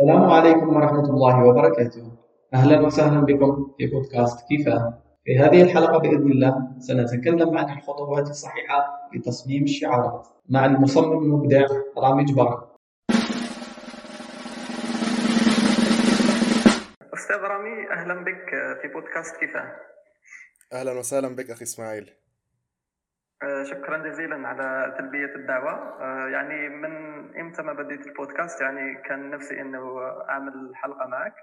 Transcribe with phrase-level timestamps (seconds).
[0.00, 2.12] السلام عليكم ورحمة الله وبركاته.
[2.54, 9.08] أهلا وسهلا بكم في بودكاست كيفاه في هذه الحلقة بإذن الله سنتكلم عن الخطوات الصحيحة
[9.14, 11.66] لتصميم الشعارات مع المصمم المبدع
[11.98, 12.68] رامي جبار
[17.14, 18.48] أستاذ رامي أهلا بك
[18.82, 19.76] في بودكاست كيفاه
[20.72, 22.10] أهلا وسهلا بك أخي إسماعيل.
[22.10, 22.29] آه،
[23.62, 25.72] شكرا جزيلا على تلبية الدعوة.
[25.72, 26.94] آه، يعني من
[27.36, 31.34] إمتى ما بديت البودكاست؟ يعني كان نفسي أنه أعمل حلقة معك.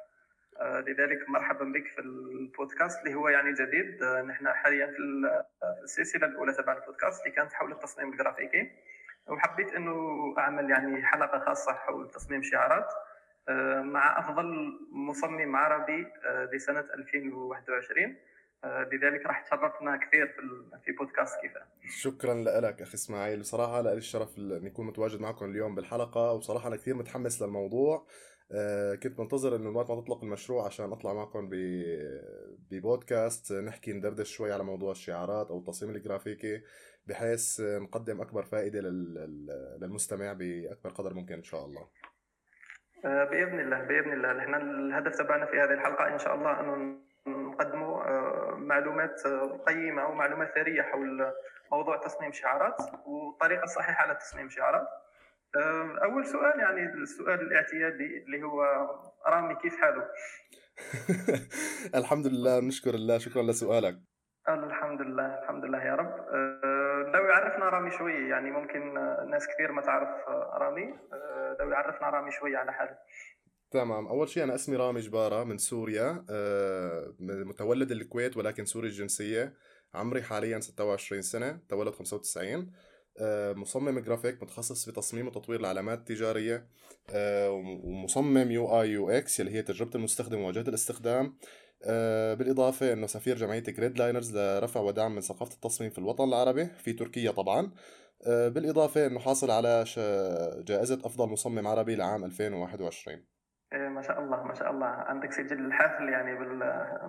[0.60, 4.04] آه، لذلك مرحبا بك في البودكاست اللي هو يعني جديد.
[4.04, 4.98] نحن حاليا في
[5.84, 8.72] السلسلة الأولى تبع البودكاست اللي كانت حول التصميم الجرافيكي.
[9.28, 9.96] وحبيت أنه
[10.38, 12.88] أعمل يعني حلقة خاصة حول تصميم شعارات
[13.84, 16.08] مع أفضل مصمم عربي
[16.54, 18.16] لسنة 2021
[18.66, 20.42] لذلك راح تشرفنا كثير في
[20.86, 21.52] في بودكاست كيف
[22.02, 23.40] شكرا لك أخي إسماعيل.
[23.40, 26.32] بصراحه لي الشرف اني اكون متواجد معكم اليوم بالحلقة.
[26.32, 28.08] وبصراحه أنا كثير متحمس للموضوع.
[28.52, 31.50] آه، كنت منتظر إنه الوقت ما تطلق المشروع عشان أطلع معكم
[32.72, 36.62] ببودكاست نحكي ندردش شوي على موضوع الشعارات أو التصميم الجرافيكي
[37.06, 38.80] بحيث نقدم أكبر فائدة
[39.82, 41.88] للمستمع بأكبر قدر ممكن إن شاء الله.
[43.06, 44.34] آه، بإذن الله بإذن الله.
[44.34, 47.87] نحن الهدف تبعنا في هذه الحلقة إن شاء الله انه نقدموا آه،
[48.68, 51.34] معلومات آه، قيمة أو معلومات ثرية حول
[51.72, 54.88] موضوع تصميم شعارات والطريقة الصحيحه لتصميم شعارات.
[55.56, 58.64] آه، أول سؤال يعني السؤال الاعتيادي اللي هو
[59.28, 60.08] رامي كيف حاله؟
[62.00, 63.96] الحمد لله نشكر الله شكرا لسؤالك.
[64.50, 66.16] الحمد لله الحمد لله يا رب.
[67.14, 68.94] لو يعرفنا رامي شوي يعني ممكن
[69.30, 70.28] ناس كثير ما تعرف
[70.62, 71.00] رامي.
[71.60, 72.98] لو يعرفنا رامي شوي على حاله.
[73.72, 74.08] تمام.
[74.08, 76.26] أول شيء أنا اسمي رامي جبارة من سوريا.
[76.30, 79.54] آه، متولد الكويت ولكن سوري الجنسية.
[79.94, 82.72] عمري حاليا 26 سنة تولد 95
[83.20, 86.68] آه، مصمم جرافيك متخصص في تصميم وتطوير العلامات التجارية.
[87.10, 87.52] آه،
[87.84, 91.38] ومصمم UI UX اللي هي تجربة المستخدم وواجهة الاستخدام.
[92.38, 96.94] بالإضافة إنه سفير جمعية جريد لاينرز لرفع ودعم من ثقافة التصميم في الوطن العربي في
[96.94, 97.72] تركيا طبعا.
[98.26, 99.84] بالإضافة إنه حاصل على
[100.68, 103.37] جائزة أفضل مصمم عربي لعام 2021 إيه،
[103.74, 104.88] ما شاء الله ما شاء الله.
[104.88, 106.36] عندك سجل حافل يعني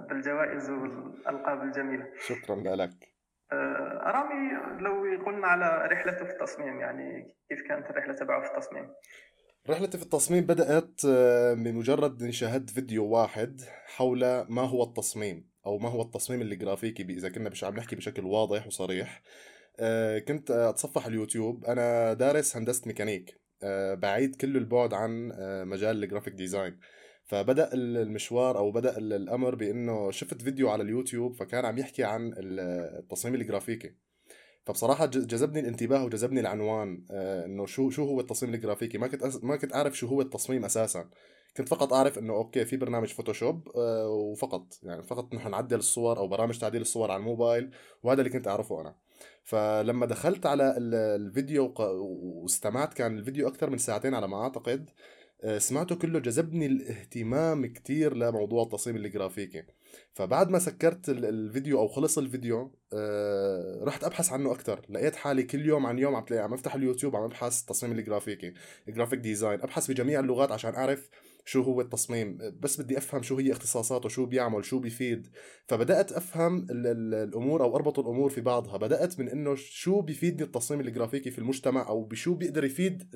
[0.09, 2.07] بالجوائز والألقاب الجميلة.
[2.27, 3.19] شكرا لك.
[3.53, 8.89] آه، رامي لو قلنا على رحلته في التصميم يعني كيف كانت الرحلة تبعه في التصميم؟
[9.71, 15.79] رحلتي في التصميم بدأت آه، بمجرد اني شاهدت فيديو واحد حول ما هو التصميم أو
[15.79, 19.23] ما هو التصميم الجرافيكي إذا كنا مش عم نحكي بشكل واضح وصريح.
[19.81, 21.65] آه، كنت أتصفح اليوتيوب.
[21.65, 23.31] أنا دارس هندسة ميكانيك.
[23.31, 23.48] آه،
[23.95, 26.79] بعيد كل البعد عن آه، مجال ال graphic design
[27.25, 33.35] فبدأ المشوار أو بدأ الأمر بإنه شفت فيديو على اليوتيوب فكان عم يحكي عن التصميم
[33.35, 33.95] الجرافيكي
[34.67, 39.57] فبصراحة جذبني الانتباه وجذبني العنوان آه، إنه شو شو هو التصميم الجرافيكي ما كنت ما
[39.57, 41.11] كنت أعرف شو هو التصميم أساسا.
[41.57, 43.69] كنت فقط أعرف إنه okay في برنامج فوتوشوب
[44.07, 44.79] وفقط.
[44.83, 47.71] يعني فقط نحن نعدل الصور أو برامج تعديل الصور على الموبايل
[48.03, 49.08] وهذا اللي كنت أعرفه أنا.
[49.49, 50.75] فلما دخلت على
[51.17, 54.91] الفيديو واستمعت كان الفيديو أكثر من ساعتين على ما أعتقد
[55.43, 59.63] آه، سمعته كله جذبني الاهتمام كتير لموضوع التصميم الجرافيكي.
[60.15, 65.67] فبعد ما سكرت الفيديو أو خلص الفيديو آه، رحت أبحث عنه أكثر لقيت حالي كل
[65.67, 68.53] يوم عن يوم عم تلاقي عم أفتح اليوتيوب عم أبحث التصميم الجرافيكي
[68.89, 71.11] ال graphic design أبحث بجميع اللغات عشان أعرف
[71.49, 75.29] شو هو التصميم بس بدي أفهم شو هي اختصاصاته شو بيعمل شو بيفيد.
[75.67, 78.77] فبدأت أفهم ال ال الأمور أو اربط الأمور في بعضها.
[78.77, 83.11] بدأت من إنه شو بيفيدني التصميم الجرافيكي في المجتمع أو بشو بيقدر يفيد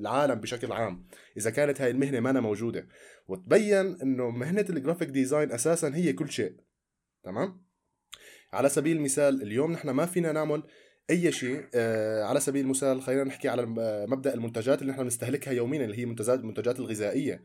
[0.00, 1.06] العالم بشكل عام
[1.36, 2.88] إذا كانت هاي المهنة ما موجودة.
[3.28, 6.56] وتبين إنه مهنة ال graphic design أساسا هي كل شيء
[7.22, 7.66] تمام؟
[8.52, 10.62] على سبيل المثال اليوم نحن ما فينا نعمل
[11.10, 13.66] أي شيء آه على سبيل المثال خلينا نحكي على
[14.06, 17.42] مبدأ المنتجات اللي نحن بنستهلكها يوميا اللي هي منتجات المنتجات الغذائية.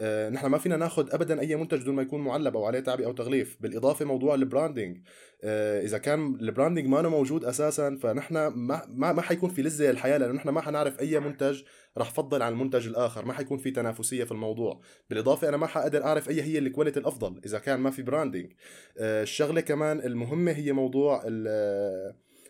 [0.00, 3.06] آه نحن ما فينا ناخذ ابدا أي منتج دون ما يكون معلب أو عليه تعبئه
[3.06, 3.56] أو تغليف.
[3.60, 4.98] بالإضافة موضوع ال branding
[5.44, 10.18] آه إذا كان ال branding ما موجود أساسا فنحن ما ما, حيكون في لذة للحياة
[10.18, 11.62] لأنه نحن ما حنعرف أي منتج
[11.98, 13.24] رح نفضل عن المنتج الآخر.
[13.24, 14.80] ما حيكون في تنافسية في الموضوع.
[15.10, 18.52] بالإضافة أنا ما حقدر أعرف أي هي ال quality الأفضل إذا كان ما في branding
[18.98, 21.22] آه الشغلة كمان المهمة هي موضوع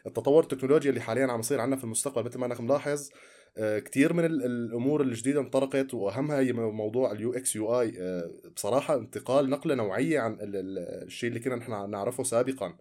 [0.06, 3.10] التطور التكنولوجي اللي حاليا عم يصير عندنا في المستقبل مثل ما إنك ملاحظ
[3.58, 7.92] آه، كثير من الأمور الجديده انطلقت وأهمها هي موضوع ال UX UI
[8.56, 12.76] بصراحة انتقال نقلة نوعية عن الشيء اللي كنا نحن نعرفه سابقا.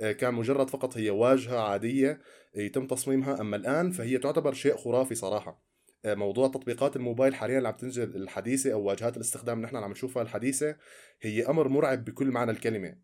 [0.00, 2.20] آه، كان مجرد فقط هي واجهة عادية
[2.54, 5.65] يتم تصميمها أما الآن فهي تعتبر شيء خرافي صراحة.
[6.14, 10.22] موضوع تطبيقات الموبايل حاليا اللي عم تنزل الحديثة أو واجهات الاستخدام اللي نحن عم نشوفها
[10.22, 10.76] الحديثة
[11.22, 12.96] هي أمر مرعب بكل معنى الكلمة.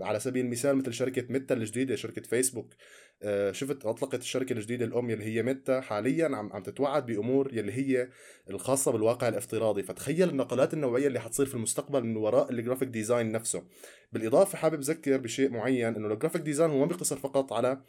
[0.00, 2.74] على سبيل المثال مثل شركة ميتا الجديدة شركة فيسبوك.
[3.22, 7.72] آه، شفت أطلقت الشركة الجديدة الأم يلي هي ميتا حاليا عم عم تتوعد بأمور يلي
[7.72, 8.08] هي
[8.50, 9.82] الخاصة بالواقع الافتراضي.
[9.82, 13.62] فتخيل النقلات النوعية اللي حتصير في المستقبل من وراء ال graphic design نفسه.
[14.12, 17.80] بالإضافة حابب أذكر بشيء معين إنه ال graphic design هو ما بيقتصر فقط على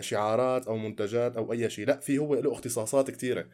[0.00, 1.86] شعارات أو منتجات أو أي شيء.
[1.86, 3.46] لا في هو له اختصاصات كثيره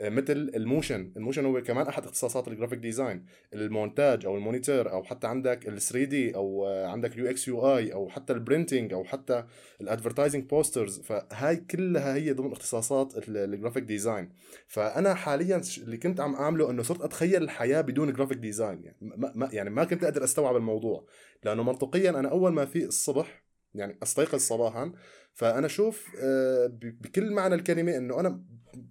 [0.00, 1.12] آه، مثل ال motion.
[1.16, 5.26] ال motion هو كمان أحد اختصاصات ال graphic design المونتاج أو ال monitor أو حتى
[5.26, 9.04] عندك ال 3 D أو آه، عندك ال UX UI أو حتى ال printing أو
[9.04, 9.44] حتى
[9.80, 14.28] ال advertising posters فهاي كلها هي ضمن اختصاصات ال graphic design
[14.66, 18.96] فأنا حاليا اللي كنت عم أعمله إنه صرت أتخيل الحياة بدون graphic design يعني
[19.34, 21.06] ما يعني ما كنت أقدر أستوعب الموضوع.
[21.44, 23.43] لأنه منطقيا أنا أول ما في الصبح
[23.74, 24.92] يعني أستيقظ صباحا.
[25.34, 28.40] فأنا أشوف آه، بكل معنى الكلمة إنه أنا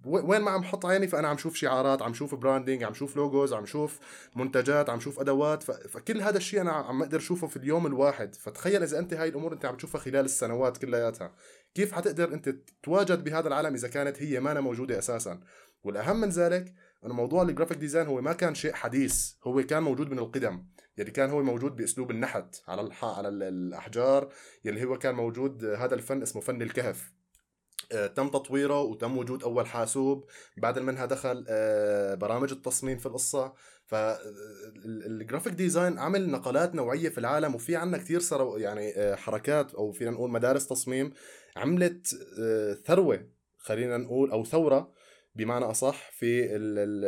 [0.04, 3.52] وين ما عم حط عيني فأنا عم شوف شعارات عم شوف branding عم شوف logos
[3.52, 4.00] عم شوف
[4.36, 5.62] منتجات عم شوف أدوات.
[5.62, 8.34] فكل هذا الشيء أنا عم أقدر أشوفه في اليوم الواحد.
[8.34, 11.34] فتخيل إذا أنت هاي الأمور أنت عم تشوفها خلال السنوات كلياتها.
[11.74, 15.40] كيف حتقدر أنت تتواجد بهذا العالم إذا كانت هي ما موجودة أساسا؟
[15.84, 19.32] والأهم من ذلك إنه موضوع ال graphic design هو ما كان شيء حديث.
[19.44, 20.64] هو كان موجود من القدم.
[20.96, 23.04] يعني كان هو موجود بأسلوب النحت على الح...
[23.04, 24.32] على الأحجار
[24.64, 27.12] يلي هو كان موجود هذا الفن اسمه فن الكهف.
[27.92, 30.24] آه، تم تطويره وتم وجود أول حاسوب.
[30.56, 33.52] بعد منها دخل آه، برامج التصميم في القصة.
[33.86, 38.20] فال graphic design عمل نقلات نوعية في العالم وفي عنا كثير
[38.56, 41.12] يعني آه، حركات أو فينا نقول مدارس تصميم
[41.56, 42.06] عملت
[42.86, 44.92] ثروة خلينا نقول أو ثورة
[45.34, 46.48] بمعنى أصح في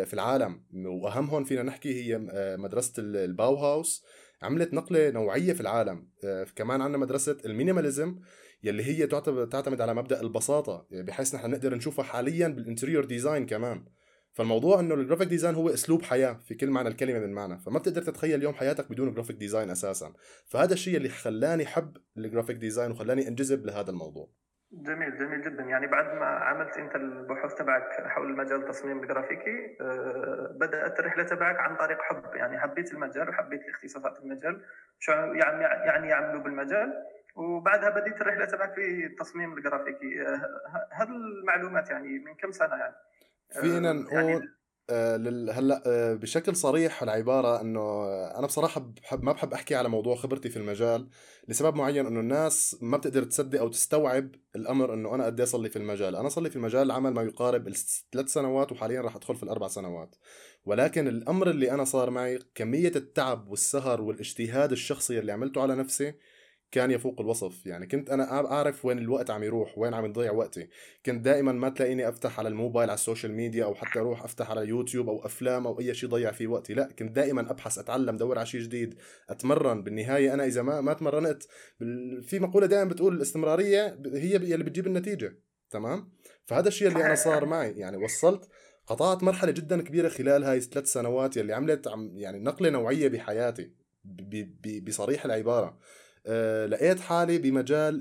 [0.05, 0.65] في العالم.
[1.03, 2.19] واهمهم فينا نحكي هي
[2.59, 4.05] مدرسة الباوهاوس.
[4.43, 6.09] عملت نقلة نوعية في العالم.
[6.57, 8.19] كمان عندنا مدرسة ال minimalism
[8.63, 9.07] يلي هي
[9.47, 13.85] تعتمد على مبدأ البساطة يعني بحيث نحن نقدر نشوفها حاليا بال interior design كمان.
[14.33, 17.61] فالموضوع إنه ال graphic design هو أسلوب حياة في كل معنى الكلمة من معنى.
[17.61, 20.13] فما بتقدر تتخيل اليوم حياتك بدون graphic design أساسا.
[20.47, 24.33] فهذا الشيء اللي خلاني حب ال graphic design وخلاني أنجذب لهذا الموضوع.
[24.73, 25.63] جميل جميل جدا.
[25.63, 31.57] يعني بعد ما عملت أنت البحوث تبعك حول المجال التصميم الجرافيكي أه بدأت الرحلة تبعك
[31.61, 32.35] عن طريق حب.
[32.35, 34.65] يعني حبيت المجال وحبيت الاختصاصات المجال
[34.99, 36.95] شو يعني يعني يعملوا بالمجال.
[37.37, 40.23] وبعدها بديت الرحلة تبعك في التصميم الجرافيكي.
[40.23, 42.95] أه هذه المعلومات يعني من كم سنة يعني؟
[43.61, 44.56] فينا أه نقول يعني
[44.91, 45.17] آه
[45.53, 48.05] هلأ آه بشكل صريح العباره إنه
[48.39, 51.09] أنا بصراحة بحب ما بحب أحكي على موضوع خبرتي في المجال
[51.49, 55.71] لسبب معين إنه الناس ما بتقدر تصدق أو تستوعب الأمر إنه أنا قد صار لي
[55.71, 59.37] في المجال، أنا صار لي في المجال العمل ما يقارب الثلاث سنوات وحاليا راح أدخل
[59.37, 60.17] في الأربع سنوات.
[60.65, 66.15] ولكن الأمر اللي أنا صار معي كمية التعب والسهر والإجتهاد الشخصي اللي عملته على نفسي
[66.77, 67.67] كان يفوق الوصف.
[67.67, 70.69] يعني كنت أنا أعرف وين الوقت عم يروح وين عم يضيع وقتي.
[71.07, 74.51] كنت دائما ما تلاقيني أفتح على الموبايل على ال social media أو حتى أروح أفتح
[74.51, 76.75] على يوتيوب أو أفلام أو أي شيء ضيع فيه وقتي.
[76.75, 78.95] لا كنت دائما أبحث أتعلم دور على شيء جديد
[79.31, 79.83] أتمرن.
[79.83, 81.43] بالنهاية أنا إذا ما ما تمرنت
[82.23, 85.39] في مقولة دائما بتقول الاستمرارية هي اللي بتجيب النتيجة.
[85.71, 86.13] تمام؟
[86.45, 87.73] فهذا الشيء اللي أنا صار معي.
[87.73, 88.49] يعني وصلت
[88.87, 93.73] قطعت مرحلة جدا كبيرة خلال هاي الثلاث سنوات يلي عملت عم يعني نقلة نوعية بحياتي
[94.87, 95.79] بصريح العبارة.
[96.67, 98.01] لقيت حالي بمجال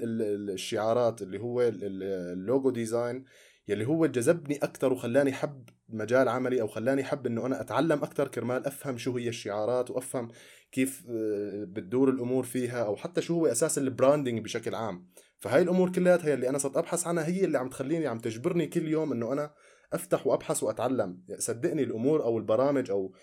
[0.50, 3.26] الشعارات اللي هو ال logo design
[3.68, 8.28] يلي هو جذبني أكثر وخلاني حب مجال عملي أو خلاني حب إنه أنا أتعلم أكثر
[8.28, 10.28] كرمال أفهم شو هي الشعارات وأفهم
[10.72, 15.08] كيف آه، بتدور الأمور فيها أو حتى شو هو أساس ال branding بشكل عام.
[15.38, 18.68] فهاي الأمور كلها هي اللي أنا صرت أبحث عنها هي اللي عم تخليني عم تجبرني
[18.68, 19.54] كل يوم إنه أنا
[19.94, 21.24] أفتح وأبحث وأتعلم.
[21.38, 23.14] صدقني الأمور أو البرامج أو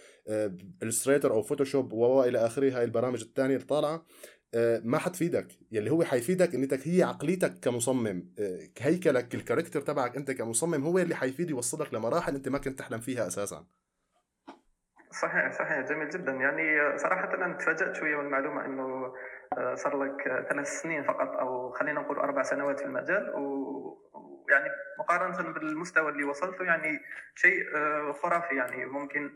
[0.82, 4.04] Illustrator آه، أو Photoshop وإلى آخره هاي البرامج الثانية اللي طالعه آه،
[4.85, 5.47] ما حتفيدك.
[5.73, 8.35] يلي هو حيفيدك انك هي عقليتك كمصمم.
[8.38, 12.78] آه، هيكلك ال character تبعك أنت كمصمم هو اللي حيفيد يوصلك لمراحل أنت ما كنت
[12.78, 13.64] تحلم فيها أساسا.
[15.11, 15.80] صحيح صحيح.
[15.80, 16.32] جميل جدا.
[16.32, 19.12] يعني صراحة أنا تفاجأت شوية من المعلومة أنه
[19.59, 23.30] آه، صار لك ثلاث سنين فقط أو خلينا نقول أربع سنوات في المجال.
[23.35, 24.68] ويعني
[24.99, 27.00] مقارنة بالمستوى اللي وصلته يعني
[27.35, 27.64] شيء
[28.12, 28.56] خرافي.
[28.56, 29.30] يعني ممكن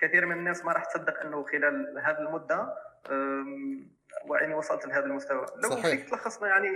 [0.00, 2.68] كثير من الناس ما راح تصدق أنه خلال هذه المدة
[4.26, 5.46] واني وصلت لهذا المستوى.
[5.56, 5.86] لو صحيح.
[5.86, 6.68] فيك تلخصنا يعني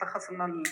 [0.00, 0.62] تلخص لنا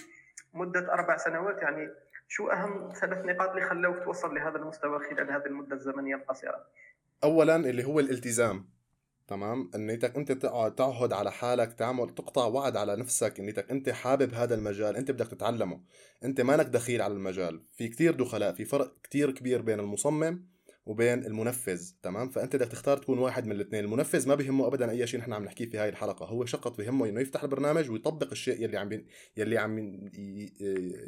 [0.54, 1.88] مده أربع سنوات يعني
[2.28, 6.66] شو أهم ثلاث نقاط اللي خلوك توصل لهذا المستوى خلال هذه المدة الزمنية القصيرة؟
[7.24, 8.74] اولا اللي هو الالتزام
[9.28, 14.34] تمام؟ انك انت تقعد تعهد على حالك تعمل تقطع وعد على نفسك انك انت حابب
[14.34, 15.80] هذا المجال إنت بدك تتعلمه.
[16.24, 17.62] إنت مانك دخيل على المجال.
[17.72, 20.53] في كتير دخلاء في فرق كتير كبير بين المصمم
[20.86, 23.84] وبين المنفذ تمام؟ فأنت بدك تختار تكون واحد من الاثنين.
[23.84, 26.26] المنفذ ما بيهمه ابدا أي شيء نحن عم نحكيه في هاي الحلقة.
[26.26, 29.06] هو فقط بيهمه إنه يفتح البرنامج ويطبق الشيء يلي عم بي...
[29.36, 30.00] يلي عم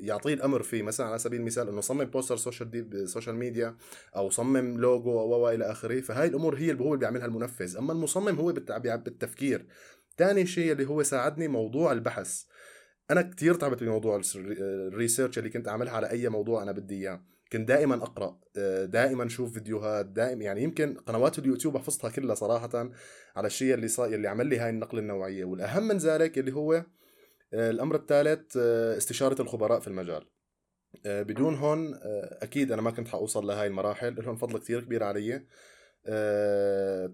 [0.01, 0.83] يعطيه الأمر فيه.
[0.83, 3.07] مثلا على سبيل المثال إنه صمم poster social دي...
[3.07, 3.77] social media
[4.17, 7.77] أو صمم لوجو أو إلى آخره فهاي الأمور هي اللي هو اللي بيعملها المنفذ.
[7.77, 9.67] أما المصمم هو بالتفكير.
[10.19, 12.43] ثاني شيء اللي هو ساعدني موضوع البحث.
[13.11, 17.36] أنا كثير تعبت بموضوع الريسيرش اللي كنت أعملها على أي موضوع أنا بدي إياه.
[17.53, 22.91] كنت دائما أقرأ آه، دائما أشوف فيديوهات دائما يعني يمكن قنوات اليوتيوب حفظتها كلها صراحة
[23.37, 25.45] على الشيء اللي صار اللي عمل لي هاي النقلة النوعية.
[25.45, 26.75] والأهم من ذلك اللي هو
[27.55, 30.27] آه، الأمر الثالث آه، استشارة الخبراء في المجال.
[31.05, 31.99] بدون هون
[32.43, 35.47] أكيد أنا ما كنت حوصل لهاي المراحل لهم فضل كثير كبير علي.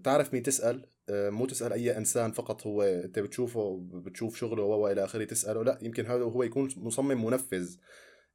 [0.03, 5.23] تعرف مين تسأل؟ مو تسأل أي إنسان فقط هو أنت بتشوفه بتشوف شغله والى آخره
[5.23, 7.75] تسأله لا يمكن هذا هو يكون مصمم منفذ.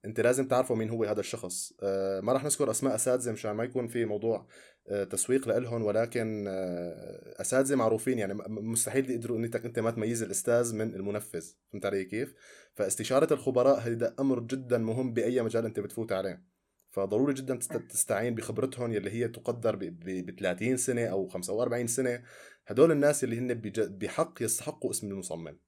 [0.05, 1.73] انت لازم تعرفوا مين هو هذا الشخص.
[1.83, 4.47] آه، ما راح نذكر أسماء أساتذة مشان ما يكون في موضوع
[4.89, 10.75] آه، تسويق لهم ولكن آه، أساتذة معروفين يعني مستحيل يقدروا انك أنت ما تميز الأستاذ
[10.75, 11.47] من المنفذ.
[11.73, 12.35] فهمت علي كيف؟
[12.75, 16.43] فاستشارة الخبراء هذا أمر جدا مهم بأي مجال أنت بتفوت عليه.
[16.91, 17.57] فضروري جدا
[17.91, 22.23] تستعين بخبرتهم يلي هي تقدر ب 30 سنة أو 45 سنة.
[22.67, 23.61] هدول الناس اللي هن
[23.99, 25.59] بحق يستحقوا اسم المصمم.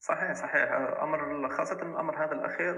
[0.00, 0.72] صحيح صحيح.
[1.02, 2.74] أمر خاصة الأمر هذا الأخير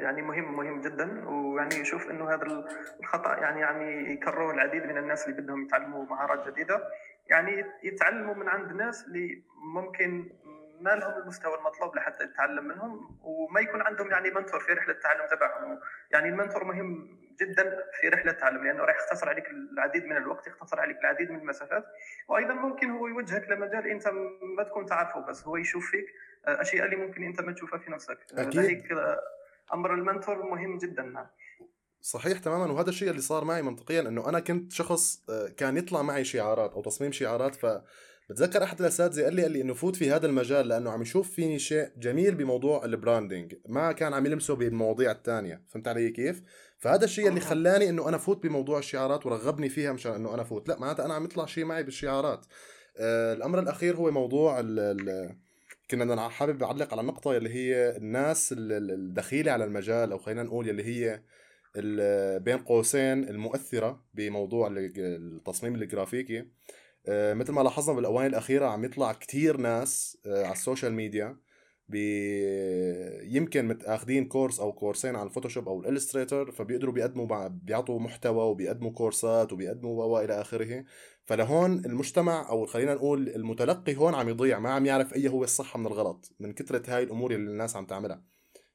[0.00, 1.28] يعني مهم مهم جدا.
[1.28, 2.64] ويعني يشوف إنه هذا
[3.00, 6.82] الخطأ يعني يعني يكرره العديد من الناس اللي بدهم يتعلموا مهارات جديدة.
[7.30, 9.42] يعني يتعلموا من عند ناس اللي
[9.74, 10.30] ممكن
[10.80, 15.26] ما لهم المستوى المطلوب لحتى يتعلم منهم وما يكون عندهم يعني منتور في رحلة التعلم
[15.30, 15.80] تبعهم.
[16.10, 20.46] يعني ال mentor مهم جدا في رحلة التعلم لأنه راح يختصر عليك العديد من الوقت
[20.46, 21.84] يختصر عليك العديد من المسافات.
[22.28, 24.08] وأيضا ممكن هو يوجهك لمجال أنت
[24.56, 26.06] ما تكون تعرفه بس هو يشوف فيك
[26.44, 28.18] اشياء اللي ممكن أنت ما تشوفها في نفسك.
[28.32, 28.82] أكيد.
[29.74, 31.26] أمر ال mentor مهم جدا
[32.00, 32.72] صحيح تماما.
[32.72, 36.72] وهذا الشيء اللي صار معي منطقيا إنه أنا كنت شخص آه، كان يطلع معي شعارات
[36.72, 37.66] أو تصميم شعارات ف
[38.30, 41.30] بتذكر أحد الأساتذة قال لي قال لي انه فوت في هذا المجال لأنه عم يشوف
[41.30, 46.42] فيني شيء جميل بموضوع ال branding ما كان عم يلمسه بالمواضيع الثانية فهمت علي كيف؟
[46.78, 50.68] فهذا الشيء اللي خلاني إنه أنا فوت بموضوع الشعارات ورغبني فيها مشان إنه أنا فوت
[50.68, 52.46] لا معناتها أنا عم يطلع شيء معي بالشعارات.
[52.96, 55.36] آه الأمر الأخير هو موضوع ال ال
[55.90, 60.68] كنا أنا حابب أعلق على النقطه اللي هي الناس الدخيلة على المجال أو خلينا نقول
[60.68, 61.22] اللي هي
[62.38, 66.44] بين قوسين المؤثرة بموضوع التصميم الجرافيكي.
[67.08, 71.36] آه، مثل ما لاحظنا بالاوان الأخيرة عم يطلع كتير ناس آه، على ال social media
[71.88, 71.98] بي
[73.36, 78.44] يمكن متاخذين course أو كورسين على ال Photoshop أو ال Illustrator فبيقدروا بيقدموا بيعطوا محتوى
[78.44, 80.84] وبيقدموا كورسات وبيقدموا والى آخره.
[81.28, 85.76] فلهون المجتمع أو خلينا نقول المتلقي هون عم يضيع ما عم يعرف أي هو الصح
[85.76, 88.22] من الغلط من كثره هاي الأمور اللي الناس عم تعملها.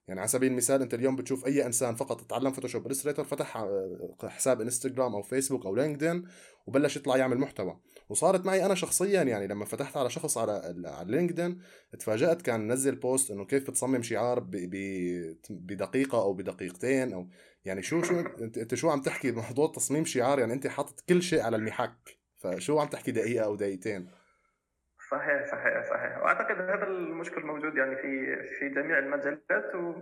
[0.07, 4.17] يعني على سبيل المثال أنت اليوم بتشوف أي إنسان فقط تعلم Photoshop Illustrator فتح آه،
[4.24, 6.23] حساب انستغرام أو فيسبوك أو LinkedIn
[6.67, 7.79] وبلش يطلع يعمل محتوى.
[8.10, 11.59] وصارت معي أنا شخصيا يعني لما فتحت على شخص على على LinkedIn
[12.00, 14.39] تفاجات كان نزل بوست إنه كيف بتصمم شعار
[15.50, 17.27] بدقيقة أو بدقيقتين أو
[17.65, 21.41] يعني شو شو أنت شو عم تحكي بموضوع تصميم شعار؟ يعني أنت حاطط كل شيء
[21.41, 22.22] على المحك.
[22.43, 24.12] فشو عم تحكي دقيقة أو دقيقتين؟
[25.12, 26.17] صحيح صحيح صحيح.
[26.17, 29.93] وأعتقد هذا المشكل موجود يعني في في جميع المجالات و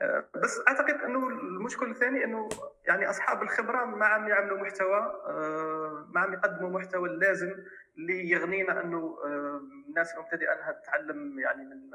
[0.00, 2.48] آه، بس أعتقد أنه المشكل الثاني أنه
[2.88, 7.52] يعني أصحاب الخبرة ما عم يعملوا محتوى آه، ما عم يقدموا محتوى اللازم
[7.96, 11.90] اللي يغنينا أنه آه، الناس المبتدئة أنها تتعلم يعني من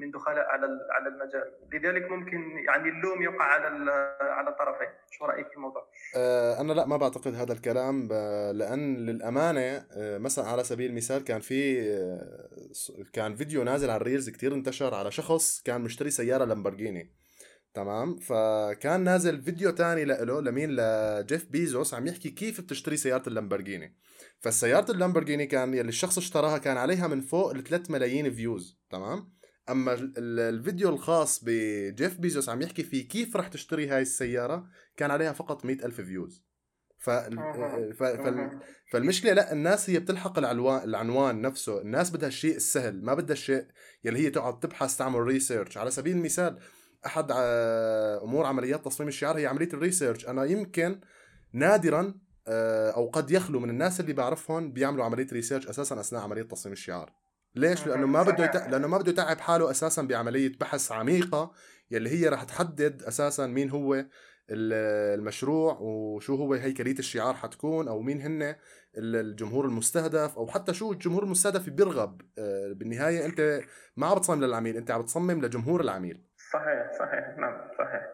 [0.00, 1.52] من دخلاء على على المجال.
[1.72, 3.90] لذلك ممكن يعني اللوم يقع على
[4.20, 8.08] على الطرفين شو رأيك في الموضوع؟ آه، أنا لا ما بعتقد هذا الكلام
[8.52, 14.05] لأن للأمانة آه، مثلا على سبيل المثال كان في آه، كان فيديو نازل على ال
[14.05, 17.14] reels كتير انتشر على شخص كان مشتري سيارة لامبرجيني
[17.74, 23.96] تمام؟ فكان نازل فيديو تاني له لمين؟ لجيف بيزوس عم يحكي كيف بتشتري سيارة اللامبرجيني
[24.40, 29.39] فالسيارة اللامبرجيني كان يلي الشخص اشتراها كان عليها من فوق ل 3 ملايين views تمام؟
[29.70, 35.32] أما الفيديو الخاص بجيف بيزوس عم يحكي فيه كيف رح تشتري هاي السيارة كان عليها
[35.32, 36.44] فقط مئة ألف views
[36.98, 37.10] ف...
[37.10, 38.02] ف...
[38.92, 43.66] فالمشكلة لا الناس هي بتلحق العنوان العنوان نفسه الناس بدها الشيء السهل ما بدها الشيء
[44.04, 46.58] يلي هي تقعد تبحث تعمل research على سبيل المثال
[47.06, 47.26] أحد
[48.22, 51.00] أمور عمليات تصميم الشعار هي عملية ال research أنا يمكن
[51.52, 52.14] نادرا
[52.48, 56.72] آه، أو قد يخلو من الناس اللي بعرفهم بيعملوا عملية ريسيرش أساسا أثناء عملية تصميم
[56.72, 57.12] الشعار.
[57.54, 58.66] ليش؟ لأنه ما بده يتع...
[58.66, 61.52] لأنه ما بده يتعب حاله أساسا بعملية بحث عميقة
[61.90, 64.04] يلي هي رح تحدد أساسا مين هو
[64.50, 68.56] المشروع وشو هو هيكليه الشعار حتكون أو مين هن
[68.96, 72.20] الجمهور المستهدف أو حتى شو الجمهور المستهدف بيرغب.
[72.38, 73.60] آه، بالنهاية أنت
[73.96, 76.24] ما عم بتصمم للعميل أنت عم بتصمم لجمهور العميل.
[76.52, 78.06] صحيح صحيح نعم صحيح.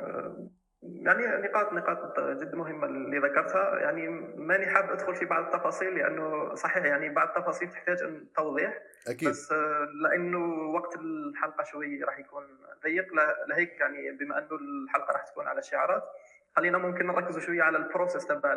[0.00, 0.50] آه،
[0.94, 6.54] يعني نقاط نقاط جد مهمة اللي ذكرتها يعني ماني حاب أدخل في بعض التفاصيل لأنه
[6.54, 8.78] صحيح يعني بعض التفاصيل تحتاج أن توضيح.
[9.08, 9.28] أكيد.
[9.28, 12.44] بس آه، لأنه وقت الحلقة شوي راح يكون
[12.84, 13.06] ضيق.
[13.48, 16.04] لهيك يعني بما أنه الحلقة راح تكون على الشعارات
[16.56, 18.54] خلينا ممكن نركز شوية على ال process تبع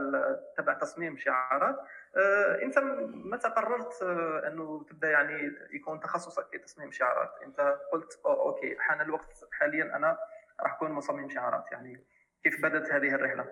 [0.57, 1.79] تبع تصميم شعارات.
[2.17, 2.79] آه، أنت
[3.13, 9.01] متى قررت آه، أنه تبدأ يعني يكون تخصصك في تصميم شعارات؟ أنت قلت okay حان
[9.01, 10.17] الوقت حاليا أنا
[10.61, 11.71] راح أكون مصمم شعارات.
[11.71, 12.03] يعني
[12.43, 13.45] كيف بدأت هذه الرحلة؟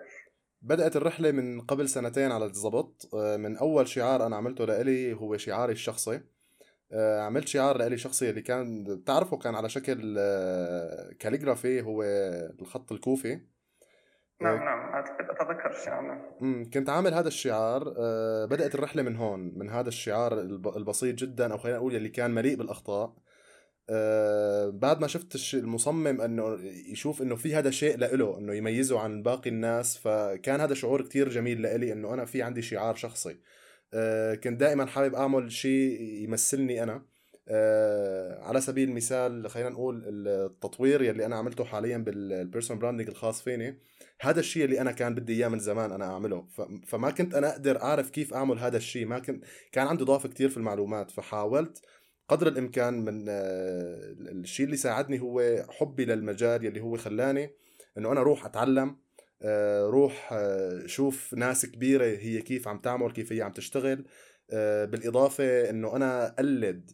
[0.62, 3.08] بدأت الرحلة من قبل سنتين على الضبط.
[3.14, 6.20] آه، من أول شعار أنا عملته لإلي هو شعاري الشخصي.
[6.92, 10.14] آه، عملت شعار لإلي شخصي اللي كان بتعرفه كان على شكل
[11.20, 12.02] كاليغرافي هو
[12.60, 13.40] الخط الكوفي.
[14.40, 16.70] نعم نعم أتذكر الشعار نعم.
[16.70, 17.94] كنت عامل هذا الشعار.
[17.98, 22.08] آه، بدأت الرحلة من هون من هذا الشعار الب- البسيط جدا أو خلينا نقول اللي
[22.08, 23.14] كان مليء بالأخطاء.
[23.90, 26.58] آه، بعد ما شفت المصمم إنه
[26.92, 31.28] يشوف إنه في هذا شيء لإله إنه يميزه عن باقي الناس فكان هذا شعور كتير
[31.28, 33.36] جميل لإلي إنه أنا في عندي شعار شخصي.
[33.94, 37.02] آه، كنت دائما حابب أعمل شيء يمثلني أنا.
[37.50, 43.42] آه، على سبيل المثال خلينا نقول التطوير يلي أنا عملته حاليا بال personal branding الخاص
[43.42, 43.78] فيني
[44.20, 46.46] هذا الشيء اللي أنا كان بدي إياه من زمان أنا أعمله.
[46.86, 50.48] فما كنت أنا أقدر أعرف كيف أعمل هذا الشيء ما كنت كان عندي ضعف كتير
[50.48, 51.82] في المعلومات فحاولت
[52.28, 57.50] قدر الإمكان من آه، الشيء اللي ساعدني هو حبي للمجال يلي هو خلاني
[57.98, 58.96] إنه أنا روح أتعلم
[59.42, 64.04] آه، روح آه، شوف ناس كبيرة هي كيف عم تعمل كيف هي عم تشتغل
[64.90, 66.90] بالإضافة إنه أنا أقلد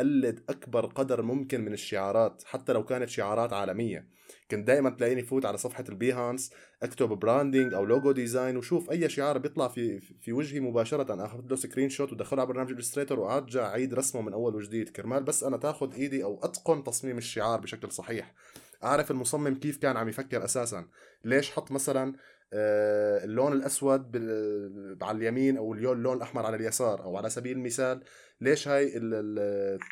[0.00, 4.08] قلد أكبر قدر ممكن من الشعارات حتى لو كانت شعارات عالمية.
[4.50, 6.50] كنت دائما تلاقيني فوت على صفحة البيهانس
[6.82, 11.24] اكتب branding أو logo design وشوف أي شعار بيطلع في في وجهي مباشرة.
[11.24, 14.88] اخذ له screenshot وادخله على برنامج Illustrator وارجع أعيد رسمه من أول وجديد.
[14.88, 18.34] كرمال بس أنا تاخذ إيدي أو أتقن تصميم الشعار بشكل صحيح.
[18.84, 20.88] أعرف المصمم كيف كان عم يفكر أساسا.
[21.24, 22.14] ليش حط مثلا
[22.52, 24.16] اللون الأسود
[25.02, 28.04] على اليمين أو اللون الأحمر على اليسار أو على سبيل المثال
[28.40, 28.90] ليش هاي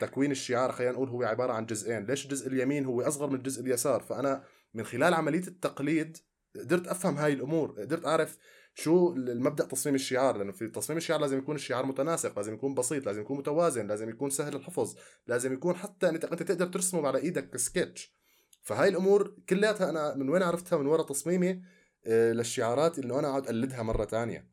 [0.00, 3.62] تكوين الشعار خلينا نقول هو عبارة عن جزئين؟ ليش الجزء اليمين هو أصغر من الجزء
[3.62, 4.44] اليسار؟ فأنا
[4.75, 6.16] من خلال عملية التقليد
[6.60, 8.38] قدرت أفهم هاي الأمور قدرت أعرف
[8.75, 13.06] شو المبدأ تصميم الشعار لأنه في تصميم الشعار لازم يكون الشعار متناسق لازم يكون بسيط
[13.06, 14.96] لازم يكون متوازن لازم يكون سهل الحفظ
[15.26, 18.16] لازم يكون حتى أنت تقدر ترسمه على إيدك كسكتش
[18.62, 21.60] فهاي الأمور كلياتها أنا من وين عرفتها؟ من وراء تصميمي آه،
[22.06, 24.50] للشعارات انه أنا اقعد أقلدها مرة تانية.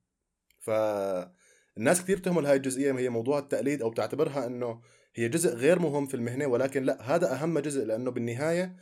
[0.60, 4.81] فالناس كثير بتهمل هاي الجزئية هي موضوع التقليد أو بتعتبرها إنه
[5.16, 8.75] هي جزء غير مهم في المهنة ولكن لأ هذا أهم جزء لأنه بالنهاية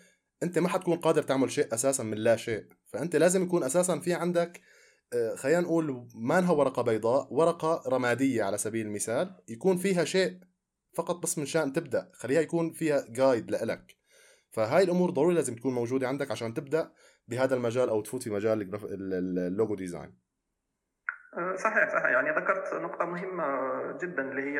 [0.43, 2.65] أنت ما حتكون قادر تعمل شيء أساسا من لا شيء.
[2.85, 4.61] فأنت لازم يكون أساسا في عندك
[5.13, 10.39] آه، خلينا نقول ما انها ورقة بيضاء ورقة رمادية على سبيل المثال يكون فيها شيء
[10.93, 13.95] فقط بس من شأن تبدأ خليها يكون فيها guide لإلك.
[14.51, 16.91] فهاي الأمور ضروري لازم تكون موجودة عندك عشان تبدأ.
[17.27, 18.75] بهذا المجال أو تفوت في مجال
[19.37, 20.17] ال logo design؟
[21.37, 22.05] آه، صحيح صحيح.
[22.05, 23.45] يعني ذكرت نقطة مهمة
[24.01, 24.59] جدا اللي هي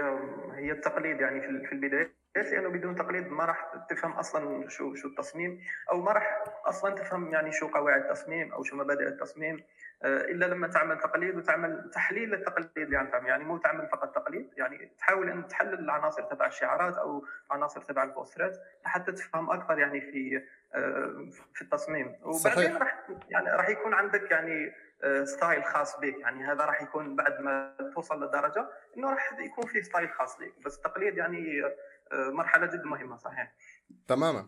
[0.54, 1.22] هي التقليد.
[1.22, 5.60] يعني في البداية لأنه بدون تقليد ما راح تفهم أصلا شو شو التصميم
[5.92, 9.64] أو ما راح أصلا تفهم يعني شو قواعد التصميم أو شو مبادئ التصميم.
[10.04, 14.16] آه، إلا لما تعمل تقليد وتعمل تحليل للتقليد اللي عم تعمل يعني مو تعمل فقط
[14.16, 19.80] تقليد يعني تحاول أن تحلل العناصر تبع الشعارات أو عناصر تبع البوسترات لحتى تفهم أكثر
[19.80, 20.44] يعني في
[20.76, 22.16] آه، في التصميم.
[22.22, 22.76] وبعدين صحيح.
[22.76, 27.42] راح يعني راح يكون عندك يعني آه، style خاص بك يعني هذا راح يكون بعد
[27.42, 31.66] ما توصل لدرجة إنه راح يكون فيه style خاص لك بس التقليد يعني
[32.12, 33.54] آه، مرحلة جدا مهمة صحيح.
[34.08, 34.48] تماما.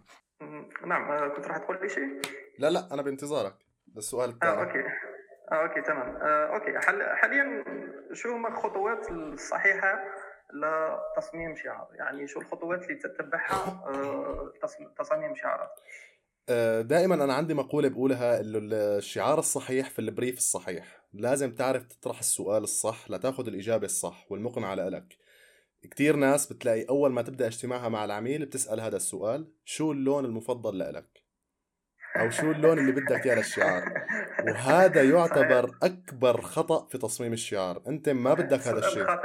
[0.85, 2.21] نعم آه، كنت راح تقول لي شيء؟
[2.59, 3.55] لا لا أنا بانتظارك.
[3.95, 4.89] للسؤال آه الثاني أوكي.
[5.51, 6.15] آه أوكي تمام.
[6.15, 6.79] آه أوكي.
[6.79, 7.03] حل...
[7.15, 7.63] حاليا
[8.13, 10.03] شو هم الخطوات الصحيحة
[10.53, 15.69] لتصميم شعار يعني شو الخطوات اللي تتبعها آه تص- تصاميم شعارات
[16.49, 18.59] آه، دائما أنا عندي مقولة بقولها إنه
[18.97, 21.01] الشعار الصحيح في البريف الصحيح.
[21.13, 25.17] لازم تعرف تطرح السؤال الصح لتاخذ الإجابة الصح والمقنعة لإلك.
[25.91, 30.77] كتير ناس بتلاقي أول ما تبدأ اجتماعها مع العميل بتسأل هذا السؤال شو اللون المفضل
[30.77, 31.23] لإلك؟
[32.19, 33.93] أو شو اللون اللي بدك إياه للشعار
[34.47, 39.03] وهذا يعتبر أكبر خطأ في تصميم الشعار أنت ما بدك هذا الشيء.
[39.03, 39.19] نعم.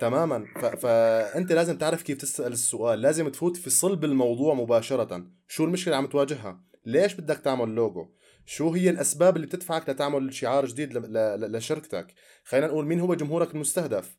[0.00, 0.46] تماما.
[0.60, 0.64] ف...
[0.64, 3.02] فانت لازم تعرف كيف تسأل السؤال.
[3.02, 5.26] لازم تفوت في صلب الموضوع مباشرة.
[5.48, 8.08] شو المشكلة اللي عم تواجهها؟ ليش بدك تعمل لوجو؟
[8.46, 11.12] شو هي الأسباب اللي بتدفعك لتعمل شعار جديد ل...
[11.12, 11.56] ل...
[11.56, 12.14] لشركتك؟
[12.44, 14.16] خلينا نقول مين هو جمهورك المستهدف؟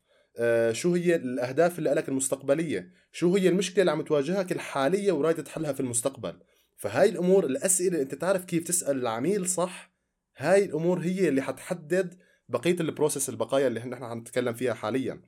[0.72, 5.74] شو هي الأهداف اللي لك المستقبلية؟ شو هي المشكلة اللي عم تواجهك الحالية ورايد تحلها
[5.74, 6.40] في المستقبل؟
[6.78, 9.94] فهاي الأمور الأسئلة اللي أنت تعرف كيف تسأل العميل صح
[10.38, 12.18] هاي الأمور هي اللي حتحدد
[12.50, 15.22] بقية ال process البقايا اللي نحن عم نتكلم فيها حاليا.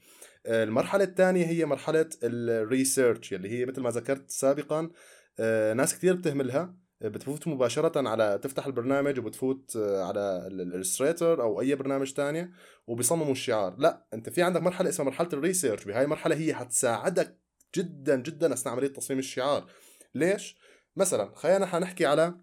[0.46, 4.89] المرحلة الثانية هي مرحلة ال research اللي هي مثل ما ذكرت سابقا
[5.39, 6.85] آه، ناس كثير بتهملها.
[7.01, 12.51] بتفوت مباشرة على تفتح البرنامج وبتفوت على ال Illustrator أو أي برنامج تاني
[12.88, 13.75] وبيصمموا الشعار.
[13.77, 17.39] لا أنت في عندك مرحلة اسمها مرحلة ال research بهاي المرحلة هي حتساعدك
[17.75, 19.71] جدا جدا اثناء عملية تصميم الشعار.
[20.15, 20.58] ليش؟
[20.95, 22.36] مثلا خلينا حنحكي على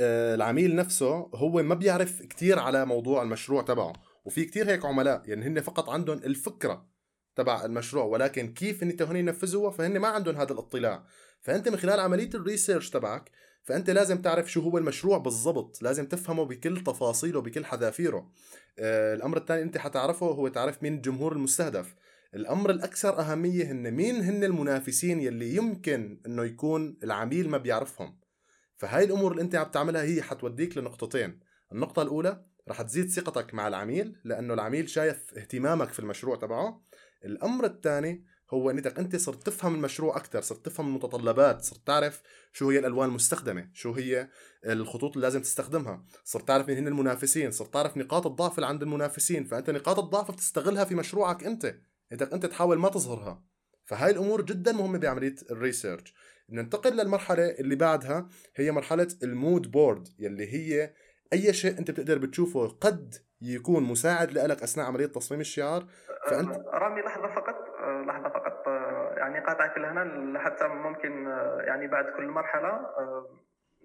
[0.00, 3.92] آه، العميل نفسه هو ما بيعرف كتير على موضوع المشروع تبعه.
[4.24, 6.88] وفي كتير هيك عملاء يعني هن فقط عندهم الفكرة
[7.36, 11.06] تبع المشروع ولكن كيف انت هون ينفذوها؟ فهن ما عندهم هذا الاطلاع.
[11.40, 13.30] فأنت من خلال عملية الريسيرش تبعك
[13.64, 15.82] فأنت لازم تعرف شو هو المشروع بالضبط.
[15.82, 18.30] لازم تفهمه بكل تفاصيله بكل حذافيره.
[18.78, 21.94] آه الأمر الثاني أنت حتعرفه هو تعرف مين الجمهور المستهدف.
[22.34, 28.20] الأمر الأكثر أهمية هن مين هن المنافسين يلي يمكن إنه يكون العميل ما بيعرفهم.
[28.76, 31.40] فهاي الأمور اللي أنت عم تعملها هي حتوديك لنقطتين.
[31.72, 36.82] النقطة الأولى رح تزيد ثقتك مع العميل لأنه العميل شايف اهتمامك في المشروع تبعه.
[37.24, 42.70] الأمر الثاني هو انك أنت صرت تفهم المشروع أكثر صرت تفهم المتطلبات صرت تعرف شو
[42.70, 44.28] هي الألوان المستخدمة شو هي
[44.66, 48.82] الخطوط اللي لازم تستخدمها صرت تعرف مين هن المنافسين صرت تعرف نقاط الضعف اللي عند
[48.82, 51.74] المنافسين فأنت نقاط الضعف بتستغلها في مشروعك أنت.
[52.12, 53.44] انت أنت تحاول ما تظهرها.
[53.84, 56.14] فهاي الأمور جدا مهمة بعملية ال research.
[56.50, 60.94] ننتقل للمرحلة اللي بعدها هي مرحلة ال mood board يلي هي
[61.32, 65.86] أي شيء أنت بتقدر بتشوفه قد يكون مساعد لك أثناء عملية تصميم الشعار
[66.30, 67.74] فانت أه، رامي لحظة فقط.
[67.78, 68.68] أه، لحظة فقط.
[68.68, 71.26] أه، يعني قاطعك لهنا حتى ممكن
[71.60, 72.80] يعني بعد كل مرحلة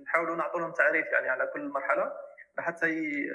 [0.04, 2.12] نحاولوا نعطوا لهم تعريف يعني على كل مرحلة
[2.58, 2.86] لحتى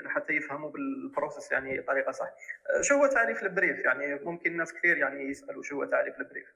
[0.05, 2.35] لحتى يفهموا بال process يعني طريقه صح.
[2.81, 6.24] شو هو تعريف ال brief؟ يعني ممكن ناس كثير يعني يسألوا شو هو تعريف ال
[6.24, 6.47] brief.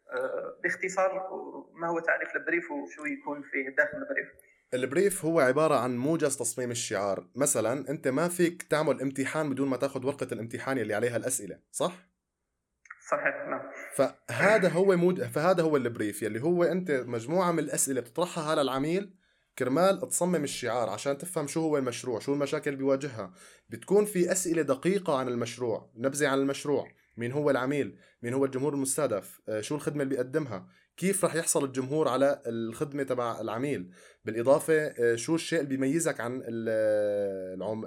[0.62, 1.28] باختصار
[1.72, 4.28] ما هو تعريف ال brief وشو يكون فيه داخل البريف؟
[4.74, 7.24] البريف هو عبارة عن موجز تصميم الشعار.
[7.36, 11.92] مثلا أنت ما فيك تعمل امتحان بدون ما تاخذ ورقة الامتحان اللي عليها الأسئلة صح؟
[13.10, 13.60] صحيح نعم.
[13.94, 18.60] فهذا هو mood فهذا هو ال brief يلي هو أنت مجموعة من الأسئلة بتطرحها على
[18.60, 19.14] العميل
[19.58, 23.32] كرمال تصمم الشعار عشان تفهم شو هو المشروع شو المشاكل اللي بيواجهها.
[23.68, 28.74] بتكون في أسئلة دقيقة عن المشروع نبذة عن المشروع مين هو العميل مين هو الجمهور
[28.74, 33.90] المستهدف آه، شو الخدمة اللي بيقدمها كيف رح يحصل الجمهور على الخدمة تبع العميل.
[34.24, 36.42] بالإضافة آه، شو الشيء اللي بيميزك عن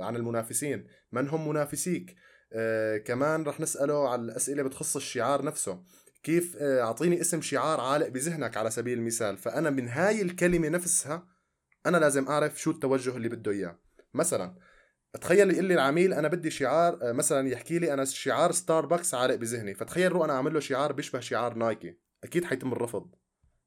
[0.02, 2.16] عن المنافسين من هم منافسيك.
[2.54, 5.84] آه، كمان رح نسأله على الأسئلة بتخص الشعار نفسه.
[6.24, 11.28] كيف أعطيني اسم شعار عالق بذهنك على سبيل المثال فأنا من هاي الكلمة نفسها
[11.86, 13.80] أنا لازم أعرف شو التوجه اللي بده إياه.
[14.14, 14.56] مثلا
[15.22, 19.36] تخيل يقول لي العميل أنا بدي شعار آه، مثلا يحكي لي أنا شعار ستاربكس عالق
[19.36, 21.98] بذهني فتخيل رو أنا أعمل له شعار بيشبه شعار نايكي.
[22.24, 23.16] أكيد حيتم الرفض.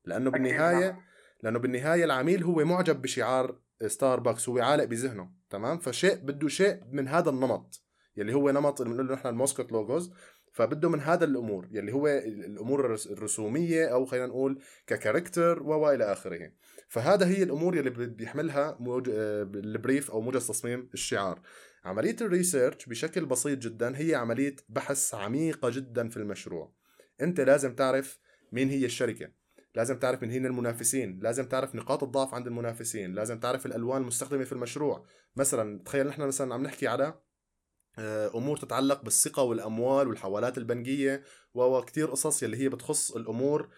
[0.05, 1.01] لأنه بالنهاية.
[1.43, 7.09] لأنه بالنهاية العميل هو معجب بشعار ستاربكس هو عالق بذهنه تمام؟ فشيء بده شيء من
[7.09, 7.84] هذا النمط.
[8.17, 10.13] يلي هو نمط اللي بنقول له نحن ال mascot logos
[10.53, 16.53] فبده من هذا الأمور يلي هو الأمور الرسومية أو خلينا نقول ك character وإلى آخره.
[16.89, 19.09] فهذا هي الأمور يلي بيحملها موج...
[19.09, 21.41] ال brief أو موجز تصميم الشعار.
[21.85, 26.73] عملية ال research بشكل بسيط جدا هي عملية بحث عميقة جدا في المشروع.
[27.21, 28.19] أنت لازم تعرف
[28.53, 29.29] مين هي الشركة.
[29.75, 31.19] لازم تعرف مين هن المنافسين.
[31.23, 33.15] لازم تعرف نقاط الضعف عند المنافسين.
[33.15, 35.07] لازم تعرف الألوان المستخدمة في المشروع.
[35.37, 37.25] مثلا تخيل نحن مثلا عم نحكي على آه،
[38.35, 41.23] أمور تتعلق بالثقة والأموال والحوالات البنكية
[41.55, 43.69] وكثير قصص يلي هي بتخص الأمور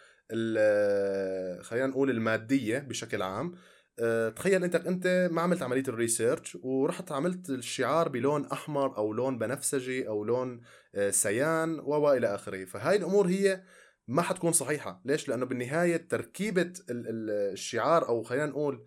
[1.62, 3.54] خلينا نقول المادية بشكل عام.
[3.98, 9.12] آه، تخيل أنت أنت ما عملت عملية ال research ورحت عملت الشعار بلون أحمر أو
[9.12, 10.60] لون بنفسجي أو لون
[10.94, 12.64] آه، cyan والى آخره.
[12.64, 13.62] فهاي الأمور هي
[14.08, 15.02] ما حتكون صحيحة.
[15.04, 18.86] ليش؟ لأنه بالنهاية تركيبة الشعار أو خلينا نقول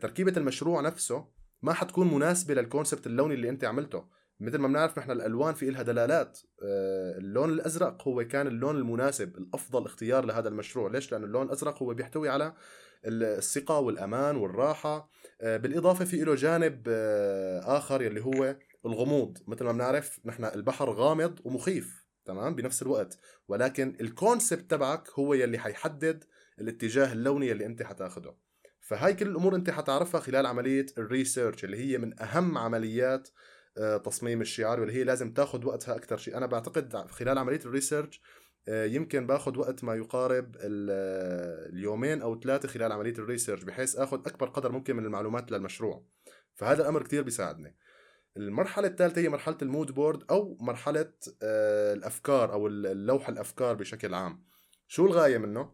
[0.00, 1.28] تركيبة المشروع نفسه
[1.62, 4.15] ما حتكون مناسبة لل concept اللوني اللي أنت عملته.
[4.40, 6.38] مثل ما بنعرف نحن الألوان في لها دلالات.
[6.62, 10.90] آه، اللون الأزرق هو كان اللون المناسب الأفضل اختيار لهذا المشروع.
[10.90, 12.52] ليش؟ لأنه اللون الأزرق هو بيحتوي على
[13.04, 15.10] الثقة والأمان والراحة.
[15.40, 19.38] آه، بالإضافة في له جانب آه، آخر يلي هو الغموض.
[19.46, 23.18] مثل ما بنعرف نحن البحر غامض ومخيف تمام؟ بنفس الوقت.
[23.48, 26.24] ولكن ال concept تبعك هو يلي حيحدد
[26.60, 28.36] الاتجاه اللوني اللي أنت حتاخده.
[28.80, 33.28] فهاي كل الأمور أنت حتعرفها خلال عملية ال research اللي هي من أهم عمليات
[34.04, 36.36] تصميم الشعار واللي هي لازم تاخذ وقتها أكثر شيء.
[36.36, 38.20] أنا بعتقد خلال عملية ال research
[38.68, 43.96] آه، يمكن باخذ وقت ما يقارب آه، اليومين أو ثلاثة خلال عملية ال research بحيث
[43.96, 46.04] اخذ أكبر قدر ممكن من المعلومات للمشروع.
[46.54, 47.76] فهذا الأمر كثير بيساعدني.
[48.36, 51.12] المرحلة الثالثة هي مرحلة ال mood board أو مرحلة
[51.92, 54.44] الأفكار أو اللوح الأفكار بشكل عام.
[54.88, 55.72] شو الغاية منه؟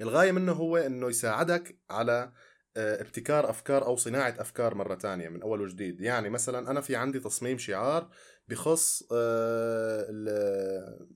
[0.00, 2.32] الغاية منه هو أنه يساعدك على آه،
[2.78, 6.00] ابتكار أفكار أو صناعة أفكار مرة تانية من أول وجديد.
[6.00, 8.10] يعني مثلا أنا في عندي تصميم شعار
[8.48, 10.06] بخص آه،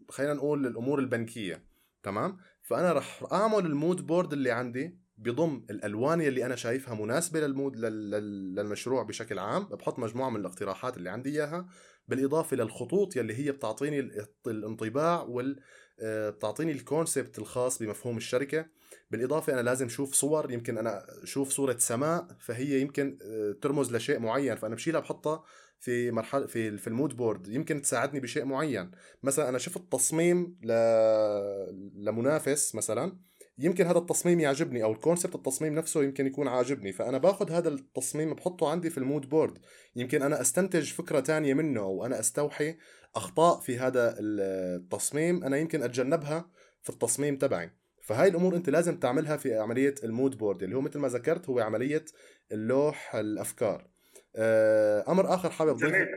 [0.08, 1.64] خلينا نقول الأمور البنكية
[2.02, 7.40] تمام؟ فأنا رح أعمل ال mood board اللي عندي بضم الألوان اللي أنا شايفها مناسبة
[7.40, 11.66] للمود للمشروع بشكل عام بحط مجموعة من الاقتراحات اللي عندي إياها
[12.08, 14.10] بالإضافة للخطوط يلي هي بتعطيني
[14.46, 15.62] الانطباع وال آه،
[15.98, 18.66] بتعطيني ال concept الخاص بمفهوم الشركة.
[19.10, 24.18] بالإضافة أنا لازم أشوف صور يمكن أنا أشوف صورة سماء فهي يمكن آه، ترمز لشيء
[24.18, 25.44] معين فأنا بشيلها بحطها
[25.78, 28.90] في مرحلة في في ال mood board يمكن تساعدني بشيء معين.
[29.22, 30.72] مثلا أنا شفت تصميم ل...
[31.94, 33.18] لمنافس مثلا
[33.58, 37.68] يمكن هذا التصميم يعجبني أو ال concept التصميم نفسه يمكن يكون عاجبني فأنا باخذ هذا
[37.68, 39.58] التصميم بحطه عندي في ال mood board
[39.96, 42.76] يمكن أنا أستنتج فكرة تانية منه أو أنا أستوحي
[43.16, 46.44] أخطاء في هذا التصميم أنا يمكن أتجنبها
[46.82, 47.70] في التصميم تبعي.
[48.02, 51.48] فهاي الأمور أنت لازم تعملها في عملية ال mood board اللي هو مثل ما ذكرت
[51.48, 52.04] هو عملية
[52.52, 53.86] اللوح الأفكار.
[54.36, 56.08] آه، أمر آخر حابب جميل.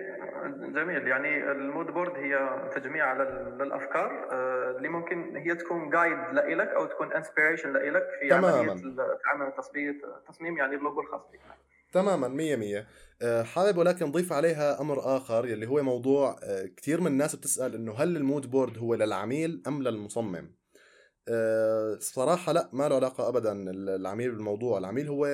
[0.74, 1.08] جميل.
[1.08, 6.86] يعني ال mood board هي تجميع للأفكار آه، اللي ممكن هي تكون guide لإلك أو
[6.86, 8.48] تكون inspiration لإلك في تماما.
[8.48, 8.72] عمليه
[9.26, 11.40] عمل تصميم تصميم يعني اللوجو الخاص بك.
[11.96, 12.88] تماما مية مية.
[13.22, 16.36] آه، حابب ولكن نضيف عليها أمر آخر يلي هو موضوع
[16.78, 20.56] كثير من الناس بتسأل إنه هل ال mood board هو للعميل أم للمصمم؟
[21.28, 24.78] آه، صراحة لا ما له علاقة أبدا العميل بالموضوع.
[24.78, 25.26] العميل هو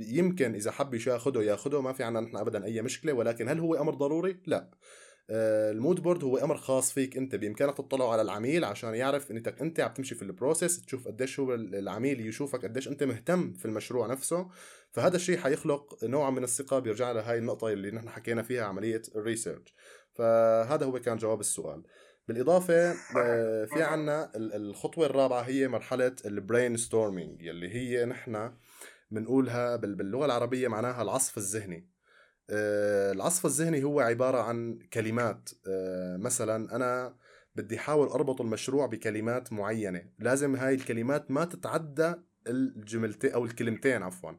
[0.00, 3.74] يمكن إذا حب ياخده ياخده ما في عنا نحن أبدا أي مشكلة ولكن هل هو
[3.74, 4.70] أمر ضروري؟ لا.
[5.30, 9.30] آه، ال mood board هو أمر خاص فيك أنت بإمكانك تطلع على العميل عشان يعرف
[9.30, 13.52] إنك أنت عم تمشي في ال process تشوف قديش هو العميل يشوفك قديش أنت مهتم
[13.52, 14.48] في المشروع نفسه.
[14.96, 19.22] فهذا الشيء حيخلق نوع من الثقة بيرجع لهي النقطة اللي نحن حكينا فيها عملية ال
[19.22, 19.74] research.
[20.14, 21.82] فهذا هو كان جواب السؤال.
[22.28, 28.52] بالإضافة آه، في عنا الخطوة الرابعة هي مرحلة ال brainstorming يلي هي نحن
[29.10, 31.90] بنقولها باللغة العربية معناها العصف الذهني.
[32.50, 35.50] آه، العصف الذهني هو عبارة عن كلمات.
[35.68, 37.16] آه، مثلا أنا
[37.54, 40.02] بدي أحاول أربط المشروع بكلمات معينة.
[40.18, 42.14] لازم هاي الكلمات ما تتعدى
[42.46, 44.32] الجملتين أو الكلمتين عفوا.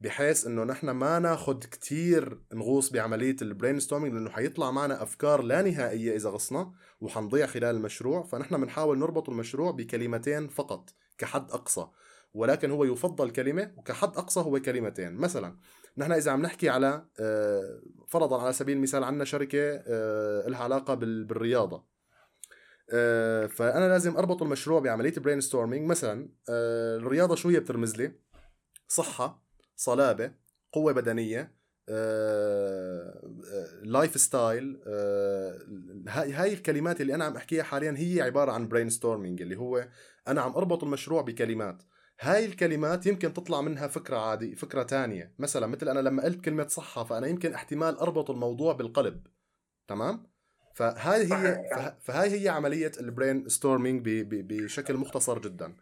[0.00, 5.62] بحيث إنه نحن ما ناخذ كتير نغوص بعملية ال brainstorming لأنه حيطلع معنا أفكار لا
[5.62, 8.22] نهائية إذا غصنا وحنضيع خلال المشروع.
[8.22, 11.86] فنحن بنحاول نربط المشروع بكلمتين فقط كحد أقصى.
[12.34, 15.14] ولكن هو يفضل كلمة وكحد أقصى هو كلمتين.
[15.14, 15.56] مثلا
[15.96, 20.94] نحن إذا عم نحكي على آه، فرضا على سبيل المثال عندنا شركة آه، لها علاقة
[20.94, 21.84] بالرياضة.
[22.92, 28.12] آه، فأنا لازم أربط المشروع بعملية brainstorming مثلا الرياضة شو هي بترمز لي.
[28.88, 29.47] صحة
[29.78, 30.32] صلابة
[30.72, 31.58] قوة بدنية
[33.82, 35.58] life آه، style آه،
[36.08, 39.88] هاي هاي الكلمات اللي أنا عم أحكيها حاليا هي عبارة عن brainstorming اللي هو
[40.28, 41.82] أنا عم أربط المشروع بكلمات.
[42.20, 45.34] هاي الكلمات يمكن تطلع منها فكرة عادي فكرة تانية.
[45.38, 49.26] مثلا مثل أنا لما قلت كلمة صحة فأنا يمكن احتمال أربط الموضوع بالقلب.
[49.88, 50.26] تمام؟
[50.74, 51.62] فهاي هي
[52.00, 55.76] فهاي هي عملية ال brainstorming بشكل مختصر جدا.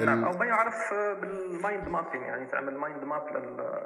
[0.00, 0.74] نعم أو ما يعرف
[1.20, 3.22] بال mind mapping يعني تعمل mind map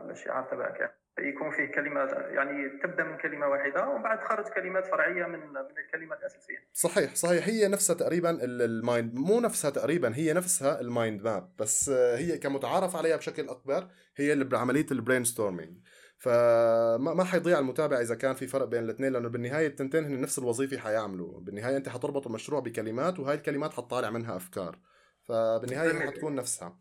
[0.09, 0.81] للشعار تبعك.
[0.81, 0.92] يعني
[1.29, 5.79] يكون فيه كلمة يعني تبدأ من كلمة واحدة ومن بعد تخرج كلمات فرعية من من
[5.87, 6.59] الكلمة الأساسية.
[6.72, 7.48] صحيح صحيح.
[7.48, 12.38] هي نفسها تقريبا ال mind مو نفسها تقريبا هي نفسها ال mind map بس هي
[12.38, 15.77] كمتعارف عليها بشكل أكبر هي اللي بعمليه ال brainstorming
[16.18, 20.38] فما ما حيضيع المتابع إذا كان في فرق بين الاثنين لأنه بالنهاية التنتين هن نفس
[20.38, 21.40] الوظيفة حيعملوا.
[21.40, 24.79] بالنهاية أنت حتربط المشروع بكلمات وهاي الكلمات حتطالع منها أفكار.
[25.23, 26.79] فبالنهاية حتكون نفسها.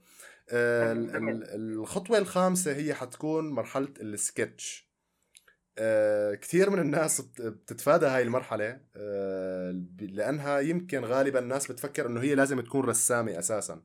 [0.52, 4.92] الخطوة الخامسة هي حتكون مرحلة السكتش.
[5.78, 8.80] آه، كثير من الناس بتتفادى هاي المرحلة.
[8.96, 13.84] آه، لأنها يمكن غالبا الناس بتفكر إنه هي لازم تكون رسامة أساسا.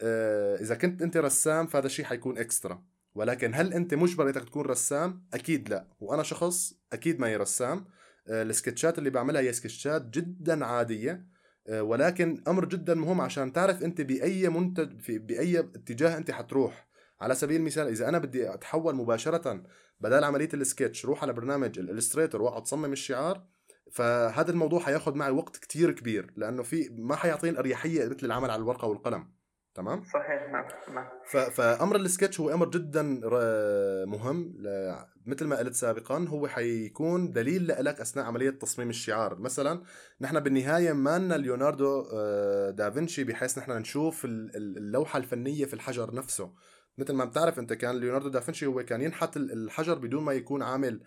[0.00, 4.66] آه، إذا كنت أنت رسام فهذا الشيء حيكون اكسترا ولكن هل أنت مجبر انك تكون
[4.66, 5.88] رسام؟ أكيد لا.
[6.00, 7.86] وأنا شخص أكيد ما رسام.
[8.28, 11.12] السكتشات اللي بعملها هي سكتشات جدا عادية.
[11.12, 11.33] آه،
[11.68, 16.88] ولكن أمر جدا مهم عشان تعرف أنت بأي منتج في بأي اتجاه أنت حتروح.
[17.20, 19.62] على سبيل المثال إذا أنا بدي أتحول مباشرة
[20.00, 23.46] بدل عملية السكتش روح على برنامج ال Illustrator واقعد اصمم الشعار
[23.92, 28.62] فهذا الموضوع حياخذ معي وقت كتير كبير لأنه في ما حيعطيني أريحية مثل العمل على
[28.62, 29.30] الورقة والقلم.
[29.74, 31.50] تمام؟ صحيح نعم نعم.
[31.50, 33.02] فأمر السكتش هو أمر جدا
[34.06, 34.54] مهم
[35.26, 39.38] مثل ما قلت سابقا هو حيكون دليل لك أثناء عملية تصميم الشعار.
[39.38, 39.82] مثلا
[40.20, 46.52] نحن بالنهاية ما لنا ليوناردو آه، دافنشي بحيث نحن نشوف اللوحة الفنية في الحجر نفسه.
[46.98, 50.94] مثل ما بتعرف أنت كان ليوناردو دافنشي هو كان ينحت الحجر بدون ما يكون عامل
[50.94, 51.04] آه،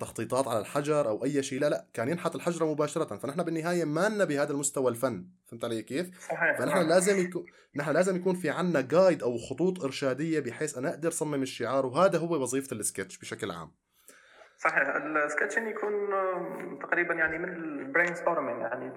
[0.00, 1.60] تخطيطات على الحجر أو أي شيء.
[1.60, 3.16] لا لا كان ينحت الحجره مباشرة.
[3.16, 5.26] فنحن بالنهاية ما لنا بهذا المستوى الفن.
[5.46, 7.46] فهمت علي كيف؟ صحيح فنحن لازم يكون
[7.76, 12.18] نحن لازم يكون في عنا guide أو خطوط إرشادية بحيث أنا أقدر صمم الشعار وهذا
[12.18, 13.70] هو وظيفة السكتش بشكل عام.
[14.58, 14.88] صحيح.
[14.96, 18.92] السكتشن يكون آه، تقريبا يعني من ال brainstorming يعني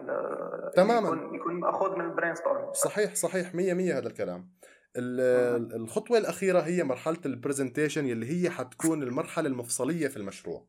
[0.75, 1.07] تماما.
[1.07, 4.49] يكون, يكون مأخوذ من ال brainstorming صحيح صحيح 100 100 هذا الكلام.
[4.95, 10.67] الخطوة الأخيرة هي مرحلة ال presentation يلي هي حتكون المرحلة المفصلية في المشروع.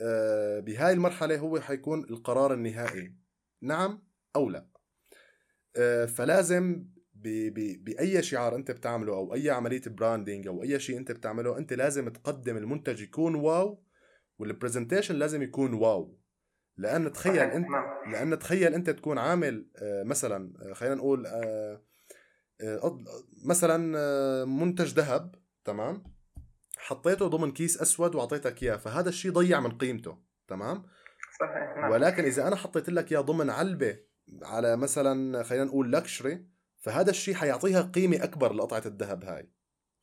[0.00, 3.14] آه، بهاي المرحلة هو حيكون القرار النهائي
[3.62, 4.02] نعم
[4.36, 4.66] أو لا.
[5.76, 11.58] آه، فلازم بأي شعار أنت بتعمله أو أي عملية branding أو أي شيء أنت بتعمله
[11.58, 13.84] أنت لازم تقدم المنتج يكون wow
[14.38, 16.20] وال presentation لازم يكون wow.
[16.76, 18.12] لأن تخيل نعم.
[18.12, 21.26] لأن تخيل أنت تكون عامل آه، مثلا خلينا نقول
[23.44, 23.76] مثلا
[24.44, 26.02] منتج ذهب تمام
[26.76, 30.18] حطيته ضمن كيس أسود واعطيتك اياه فهذا الشيء ضيع من قيمته
[30.48, 30.82] تمام
[31.40, 31.90] صحيح نعم.
[31.90, 33.98] ولكن إذا أنا حطيت لك إياه ضمن علبة
[34.42, 36.46] على مثلا خلينا نقول luxury
[36.78, 39.50] فهذا الشيء حيعطيها قيمة أكبر لقطعة الذهب هاي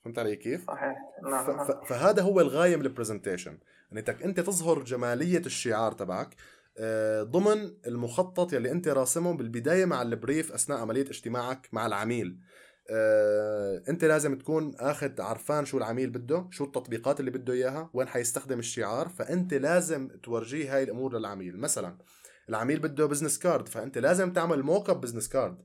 [0.04, 1.84] فهمت علي كيف؟ صحيح نعم.
[1.86, 3.58] فهذا هو الغاية من ال presentation
[3.94, 6.38] انك أنت تظهر جمالية الشعار تبعك آه،
[7.24, 12.40] ضمن المخطط يلي انت راسمه بالبداية مع ال brief أثناء عملية اجتماعك مع العميل.
[12.90, 18.08] آه، انت لازم تكون آخذ عرفان شو العميل بده شو التطبيقات اللي بده إياها وين
[18.08, 21.58] حيستخدم الشعار فانت لازم تورجيه هاي الأمور للعميل.
[21.60, 21.98] مثلا
[22.50, 25.58] العميل بده business card فانت لازم تعمل mockup business card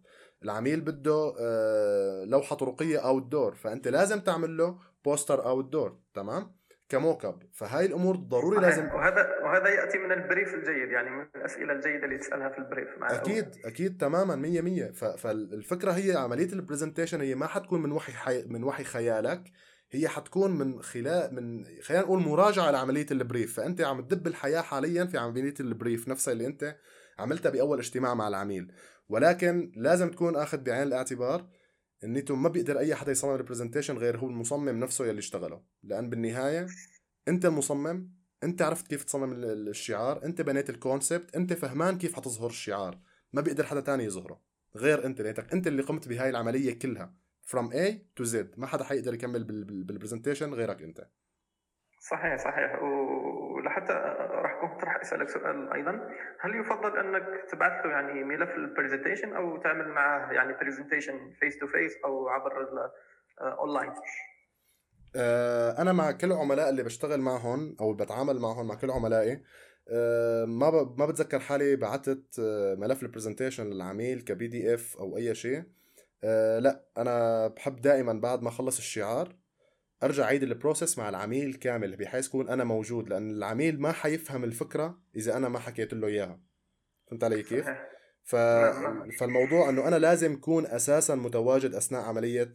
[0.45, 6.55] العميل بده آه، لوحة طرقية outdoor فانت لازم تعمل له poster outdoor تمام؟
[6.93, 11.27] ك mockup فهاي الأمور ضروري لازم وهذا وهذا يأتي من ال brief الجيد يعني من
[11.37, 13.67] الأسئلة الجيدة اللي تسألها في ال brief مع أكيد الأول.
[13.67, 14.37] أكيد تماما
[14.93, 18.45] 100% فالفكرة هي عملية ال presentation هي ما حتكون من وحي حي...
[18.47, 19.43] من وحي خيالك
[19.91, 23.57] هي حتكون من خلال من خلينا نقول مراجعة لعملية ال brief.
[23.57, 26.77] فأنت عم تدب الحياة حاليا في عملية ال brief نفسها اللي أنت
[27.19, 28.73] عملتها بأول اجتماع مع العميل.
[29.09, 31.47] ولكن لازم تكون آخذ بعين الاعتبار.
[32.05, 35.63] أنتم ما بيقدر أي حدا يصمم ال presentation غير هو المصمم نفسه يلي اشتغله.
[35.83, 36.67] لأن بالنهاية
[37.29, 38.11] أنت المصمم
[38.43, 42.99] أنت عرفت كيف تصمم الشعار أنت بنيت ال concept أنت فهمان كيف حتظهر الشعار.
[43.33, 44.41] ما بيقدر حدا تاني يظهره
[44.77, 45.21] غير أنت.
[45.21, 47.15] لأنك أنت اللي قمت بهاي العملية كلها
[47.47, 48.37] from A to Z.
[48.57, 51.09] ما حدا حيقدر يكمل بال presentation غيرك أنت.
[52.01, 52.79] صحيح صحيح.
[53.63, 53.93] ولحتى
[54.31, 55.91] راح كنت راح أسألك سؤال أيضا.
[56.41, 61.59] هل يفضل أنك تبعث له يعني ملف ال presentation أو تعمل معه يعني presentation face
[61.59, 62.53] to face أو عبر
[63.41, 63.93] الاونلاين
[65.17, 69.43] آه، أنا مع كل العملاء اللي بشتغل معهم أو بتعامل معهم مع كل عملائي.
[69.91, 75.35] آه، ما ما بتذكر حالي بعثت آه، ملف ال presentation للعميل ك PDF أو أي
[75.35, 75.63] شيء.
[76.59, 79.42] لا أنا بحب دائما بعد ما أخلص الشعار
[80.03, 84.99] أرجع أعيد البروسيس مع العميل كامل بحيث يكون أنا موجود لأن العميل ما حيفهم الفكرة
[85.17, 86.41] إذا أنا ما حكيت له إياها.
[87.07, 87.67] فهمت علي كيف؟
[88.23, 88.37] ف...
[89.19, 92.53] فالموضوع إنه أنا لازم أكون أساسا متواجد أثناء عملية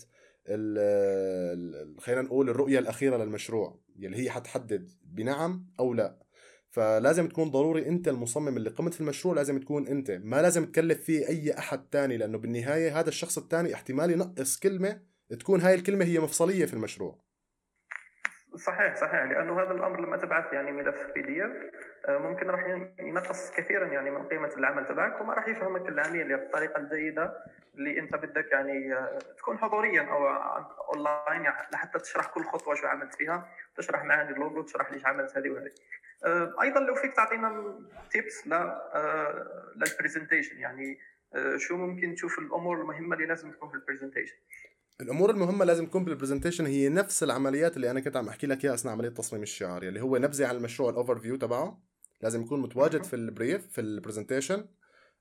[1.98, 6.20] خلينا نقول الرؤية الأخيرة للمشروع يلي هي حتحدد بنعم أو لا.
[6.70, 10.12] فلازم تكون ضروري أنت المصمم اللي قمت في المشروع لازم تكون أنت.
[10.12, 15.02] ما لازم تكلف فيه أي أحد تاني لأنه بالنهاية هذا الشخص الثاني احتمال ينقص كلمة
[15.40, 17.27] تكون هاي الكلمة هي مفصلية في المشروع.
[18.56, 19.24] صحيح صحيح.
[19.24, 21.52] لأنه هذا الأمر لما تبعث يعني ملف PDF
[22.10, 22.68] ممكن راح
[23.00, 27.34] ينقص كثيرا يعني من قيمة العمل تبعك وما راح يفهمك العميل بالطريقة الجيده
[27.76, 30.28] اللي أنت بدك يعني آه، تكون حضوريا أو
[30.94, 35.38] اونلاين يعني لحتى تشرح كل خطوة شو عملت فيها تشرح معي اللوجو تشرح ليش عملت
[35.38, 35.72] هذه وهذه.
[36.26, 37.80] آه، أيضا لو فيك تعطينا
[38.12, 41.00] tips آه، لل presentation يعني
[41.58, 44.36] شو ممكن تشوف الأمور المهمة اللي لازم تكون في ال presentation
[45.02, 48.66] الأمور المهمة لازم تكون بال presentation هي نفس العمليات اللي أنا كنت عم أحكي لك
[48.66, 51.82] إياها أثناء عملية تصميم الشعار اللي هو نبذة عن المشروع ال overview تبعه.
[52.22, 54.66] لازم يكون متواجد في ال brief في ال presentation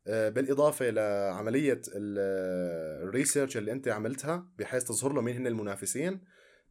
[0.06, 6.20] آه، بالإضافة لعمليه ال research اللي أنت عملتها بحيث تظهر له مين هن المنافسين.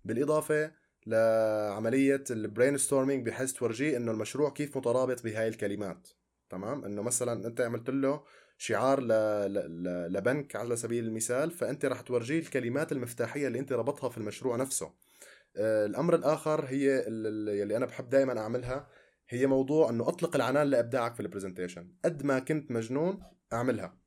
[0.05, 0.71] بالإضافة
[1.07, 6.07] لعملية ال brainstorming بحيث تورجيه إنه المشروع كيف مترابط بهاي الكلمات.
[6.49, 8.23] تمام؟ إنه مثلا أنت عملت له
[8.57, 9.07] شعار ل...
[9.53, 10.13] ل...
[10.13, 14.93] لبنك على سبيل المثال فأنت راح تورجيه الكلمات المفتاحية اللي أنت ربطها في المشروع نفسه.
[15.57, 18.87] آه، الأمر الآخر هي اللي أنا بحب دائما أعملها
[19.29, 21.91] هي موضوع أنه أطلق العنان لأبداعك في ال presentation.
[22.05, 23.19] قد ما كنت مجنون
[23.53, 24.05] أعملها.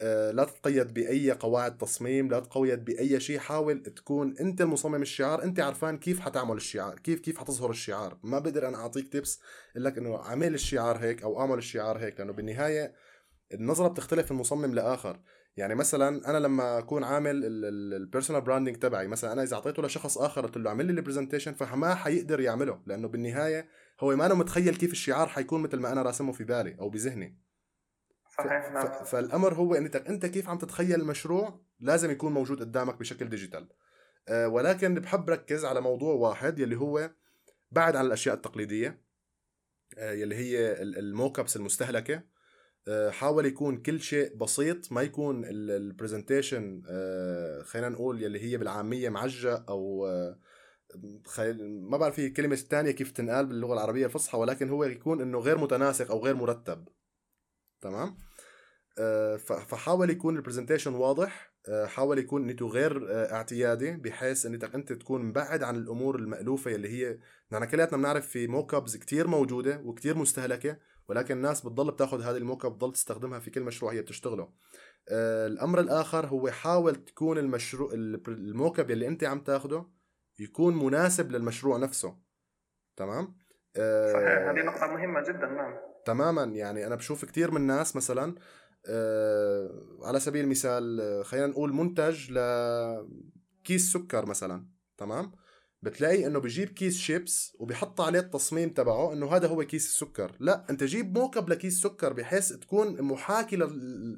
[0.00, 5.42] آه، لا تتقيد بأي قواعد تصميم لا تقيد بأي شيء حاول تكون أنت المصمم الشعار
[5.42, 8.18] أنت عرفان كيف حتعمل الشعار كيف كيف حتظهر الشعار.
[8.22, 9.40] ما بقدر أنا أعطيك tips
[9.74, 12.94] لك إنه أعمل الشعار هيك أو أعمل الشعار هيك لأنه بالنهاية
[13.54, 15.20] النظرة بتختلف من مصمم لآخر.
[15.56, 17.44] يعني مثلا أنا لما أكون عامل
[17.94, 20.97] ال personal branding تبعي مثلا أنا إذا أعطيته لشخص آخر قلت له اعمل لي ال
[20.97, 23.68] presentation فما حيقدر يعمله لأنه بالنهاية
[24.00, 27.38] هو ما متخيل كيف الشعار حيكون مثل ما أنا راسمه في بالي أو بذهني.
[28.38, 29.04] صحيح نعم.
[29.04, 33.68] فالأمر هو انك أنت كيف عم تتخيل المشروع لازم يكون موجود قدامك بشكل digital
[34.28, 37.10] أه ولكن بحب ركز على موضوع واحد يلي هو
[37.70, 39.02] بعد عن الأشياء التقليدية
[39.98, 42.22] أه يلي هي ال mockups المستهلكة.
[43.10, 46.82] حاول يكون كل شيء بسيط ما يكون ال presentation
[47.64, 50.06] خلينا نقول يلي هي بالعامية معجقة أو
[51.60, 55.58] ما بعرف في كلمة ثانية كيف تنقال باللغة العربية الفصحى ولكن هو يكون إنه غير
[55.58, 56.88] متناسق أو غير مرتب.
[57.80, 58.16] تمام؟
[59.38, 64.92] فحاول يكون ال presentation واضح آه، حاول يكون نيته غير آه، اعتيادي بحيث انك أنت
[64.92, 67.18] تكون مبعد عن الأمور المألوفة اللي هي
[67.52, 70.76] نحن كلياتنا بنعرف في موكبز كتير موجودة وكتير مستهلكة
[71.08, 74.52] ولكن الناس بتضل بتاخذ هذه الموكب بتضل تستخدمها في كل مشروع هي بتشتغله.
[75.08, 77.92] آه، الأمر الآخر هو حاول تكون المشروع
[78.28, 79.86] الموكب اللي أنت عم تاخده
[80.38, 82.18] يكون مناسب للمشروع نفسه.
[82.96, 83.36] تمام؟
[84.12, 85.74] صحيح هذه نقطة مهمة جدا نعم.
[86.04, 86.42] تماما.
[86.44, 88.34] يعني أنا بشوف كثير من الناس مثلا
[88.88, 94.66] آه، على سبيل المثال آه، خلينا نقول منتج لكيس سكر مثلا.
[94.98, 95.32] تمام؟
[95.82, 100.36] بتلاقي إنه بجيب كيس شيبس وبيحط عليه التصميم تبعه إنه هذا هو كيس السكر.
[100.40, 103.56] لا أنت جيب mockup لكيس سكر بحيث تكون محاكي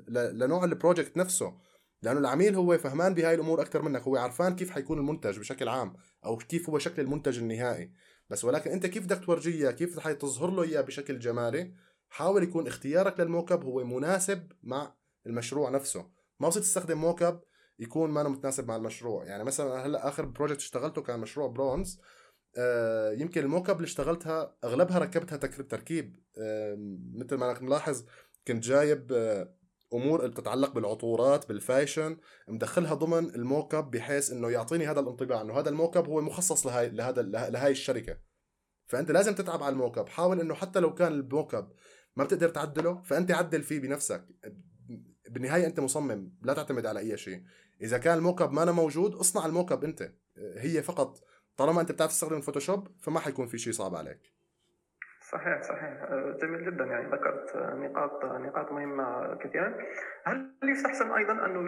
[0.09, 1.55] لنوع ال project نفسه.
[2.03, 5.97] لأنه العميل هو فهمان بهاي الأمور أكثر منك هو عرفان كيف حيكون المنتج بشكل عام
[6.25, 7.93] أو كيف هو شكل المنتج النهائي.
[8.31, 11.75] بس ولكن أنت كيف بدك تورجيه كيف حتظهر له إياه بشكل جمالي
[12.09, 14.95] حاول يكون اختيارك لل mockup هو مناسب مع
[15.27, 16.11] المشروع نفسه.
[16.41, 17.41] ما بصير تستخدم mockup
[17.81, 19.25] يكون ما متناسب مع المشروع.
[19.25, 22.01] يعني مثلا هلأ آخر project اشتغلته كان مشروع برونز
[22.59, 26.17] آه يمكن ال mockup اللي اشتغلتها أغلبها ركبتها تركيب.
[26.39, 26.77] آه
[27.15, 28.05] مثل ما انك ملاحظ
[28.49, 29.55] كنت جايب آه
[29.93, 32.17] أمور اللي بتتعلق بالعطورات بال fashion.
[32.49, 36.67] مدخلها ضمن ال mockup بحيث إنه يعطيني هذا الانطباع إنه هذا ال mockup هو مخصص
[36.67, 38.19] لهي لهذا لهي الشركة.
[38.87, 40.09] فأنت لازم تتعب على ال mockup.
[40.09, 41.69] حاول إنه حتى لو كان ال mockup
[42.17, 44.27] ما بتقدر تعدله فأنت عدل فيه بنفسك.
[45.31, 47.43] بالنهايه أنت مصمم لا تعتمد على أي شيء.
[47.81, 50.03] إذا كان ال mockup ما موجود اصنع ال mockup أنت.
[50.57, 51.19] هي فقط
[51.57, 54.21] طالما أنت بتعرف تستخدم ال Photoshop فما حيكون في شيء صعب عليك.
[55.21, 56.05] صحيح صحيح.
[56.43, 56.85] جميل جدا.
[56.85, 59.75] يعني ذكرت نقاط نقاط مهمة كثيرا.
[60.25, 61.61] هل يستحسن أيضا انه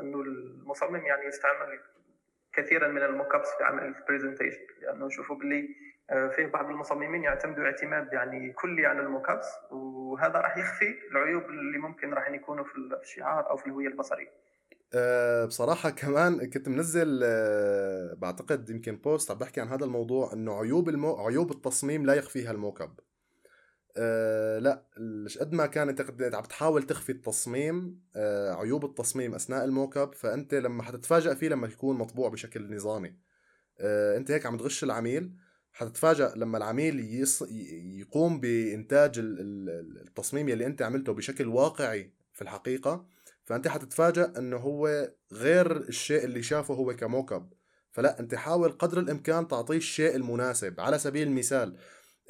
[0.00, 1.80] انه المصمم يعني يستعمل
[2.52, 5.68] كثيرا من ال mockup في عمل ال presentation لأنه نشوفوا باللي
[6.10, 11.78] آه، فيه بعض المصممين يعتمدوا اعتماد يعني كلي على الموكابس وهذا راح يخفي العيوب اللي
[11.78, 14.30] ممكن راح يكونوا في الشعار أو في الهوية البصرية.
[14.94, 20.58] أه بصراحة كمان كنت منزل أه بعتقد يمكن بوست عم بحكي عن هذا الموضوع إنه
[20.60, 21.16] عيوب المو...
[21.16, 22.90] عيوب التصميم لا يخفيها الموكب.
[23.96, 24.82] أه لا
[25.40, 26.00] قد ما كانت
[26.34, 31.98] عم تحاول تخفي التصميم أه عيوب التصميم أثناء الموكب فأنت لما حتتفاجئ فيه لما يكون
[31.98, 33.16] مطبوع بشكل نظامي.
[33.80, 35.36] أه أنت هيك عم تغش العميل
[35.72, 37.42] حتتفاجأ لما العميل يص...
[38.00, 43.06] يقوم بإنتاج التصميم اللي أنت عملته بشكل واقعي في الحقيقة
[43.44, 47.52] فأنت حتتفاجأ أنه هو غير الشيء اللي شافه هو ك mockup.
[47.90, 50.80] فلا أنت حاول قدر الإمكان تعطيه الشيء المناسب.
[50.80, 51.76] على سبيل المثال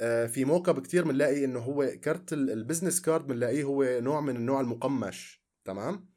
[0.00, 4.36] آه، في mockup كتير بنلاقي إنه هو كرت ال business card بنلاقيه هو نوع من
[4.36, 5.42] النوع المقمش.
[5.64, 6.08] تمام؟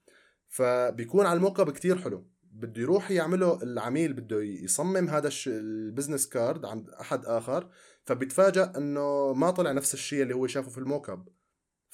[0.47, 2.27] فبيكون على ال mockup كتير حلو.
[2.51, 7.69] بده يروح يعمله العميل بده يصمم هذا ال business card عند أحد آخر.
[8.03, 11.27] فبيتفاجئ إنه ما طلع نفس الشيء اللي هو شافه في ال mockup.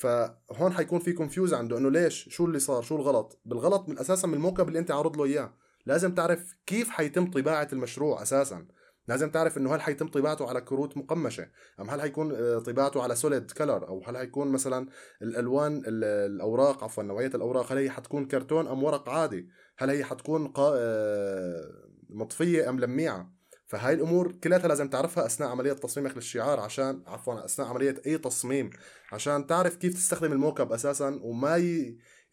[0.02, 4.28] فهون حيكون في confuse عنده إنه ليش؟ شو اللي صار؟ شو الغلط؟ بالغلط من أساسا
[4.28, 5.54] من ال mockup اللي أنت عارض له إياه.
[5.86, 8.68] لازم تعرف كيف حيتم طباعة المشروع أساسا.
[9.08, 11.48] لازم تعرف إنه هل حيتم طباعته على كروت مقمشة
[11.80, 14.88] أم هل حيكون آه، طباعته على solid color أو هل حيكون مثلا
[15.22, 20.54] الألوان الأوراق عفوا نوعية الأوراق هل هي حتكون كرتون أم ورق عادي؟ هل هي حتكون.
[20.58, 23.41] آه، مطفية أم لميعة؟
[23.72, 28.70] فهاي الأمور كلها لازم تعرفها أثناء عملية تصميمك للشعار عشان عفوا أثناء عملية أي تصميم
[29.12, 31.58] عشان تعرف كيف تستخدم الموكب أساسا وما.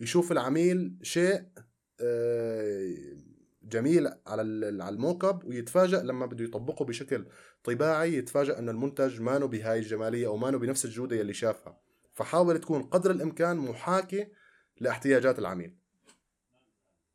[0.01, 1.43] يشوف العميل شيء
[2.01, 2.95] آه،
[3.63, 4.43] جميل على
[4.83, 7.27] على الموكب ويتفاجئ لما بده يطبقه بشكل
[7.65, 11.81] طباعي يتفاجئ إنه المنتج ما بهاي الجمالية أو ما بنفس الجودة يلي شافها
[12.15, 14.27] فحاول تكون قدر الإمكان محاكي
[14.81, 15.78] لاحتياجات العميل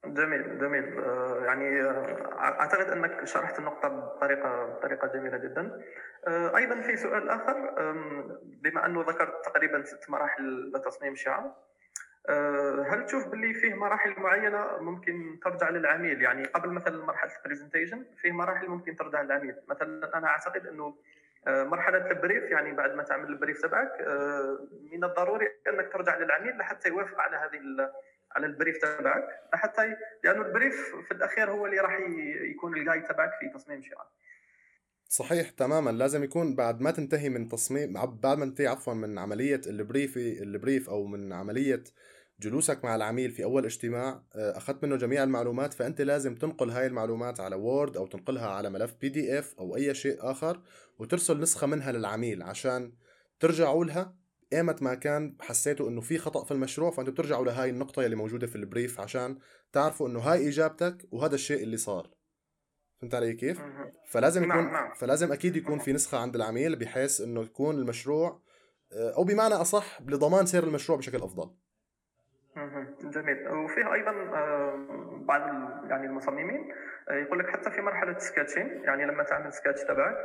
[0.05, 0.99] جميل جميل.
[0.99, 5.81] آه، يعني آه، أعتقد أنك شرحت النقطة بطريقة بطريقة جميلة جدا.
[6.27, 7.73] آه، أيضا في سؤال آخر.
[8.43, 11.51] بما أنه ذكرت تقريبا ست مراحل لتصميم شعار
[12.87, 18.31] هل تشوف باللي فيه مراحل معينة ممكن ترجع للعميل؟ يعني قبل مثلا مرحلة البرزنتيشن فيه
[18.31, 19.55] مراحل ممكن ترجع للعميل.
[19.69, 20.95] مثلا أنا أعتقد أنه
[21.47, 24.01] مرحلة ال brief يعني بعد ما تعمل ال brief تبعك
[24.91, 27.57] من الضروري أنك ترجع للعميل لحتى يوافق على هذه
[28.35, 29.23] على ال brief تبعك
[29.53, 31.99] لحتى لأنه ال brief في الأخير هو اللي راح
[32.51, 34.07] يكون الجاي تبعك في تصميم شعار
[35.07, 35.89] صحيح تماما.
[35.91, 40.17] لازم يكون بعد ما تنتهي من تصميم بعد ما تنتهي عفوا من عملية ال brief
[40.17, 41.83] ال brief أو من عملية
[42.39, 46.87] جلوسك مع العميل في أول اجتماع آه، أخذت منه جميع المعلومات فأنت لازم تنقل هاي
[46.87, 50.61] المعلومات على Word أو تنقلها على ملف PDF أو أي شيء آخر
[50.99, 52.93] وترسل نسخة منها للعميل عشان
[53.39, 54.15] ترجعوا لها
[54.57, 58.47] ايمت ما كان حسيتوا إنه في خطأ في المشروع فأنتوا بترجعوا لهاي النقطة اللي موجودة
[58.47, 59.37] في البريف عشان
[59.71, 62.09] تعرفوا إنه هاي إجابتك وهذا الشيء اللي صار.
[63.01, 63.61] فهمت علي كيف؟
[64.07, 64.93] فلازم نعم، يكون نعم.
[64.93, 68.41] فلازم أكيد يكون في نسخة عند العميل بحيث إنه يكون المشروع
[68.93, 71.51] آه، أو بمعنى أصح لضمان سير المشروع بشكل أفضل.
[73.03, 73.47] جميل.
[73.47, 74.87] وفيه أيضا آه،
[75.27, 75.41] بعض
[75.89, 76.73] يعني المصممين
[77.09, 80.15] آه، يقول لك حتى في مرحلة sketching يعني لما تعمل سكتش تبعك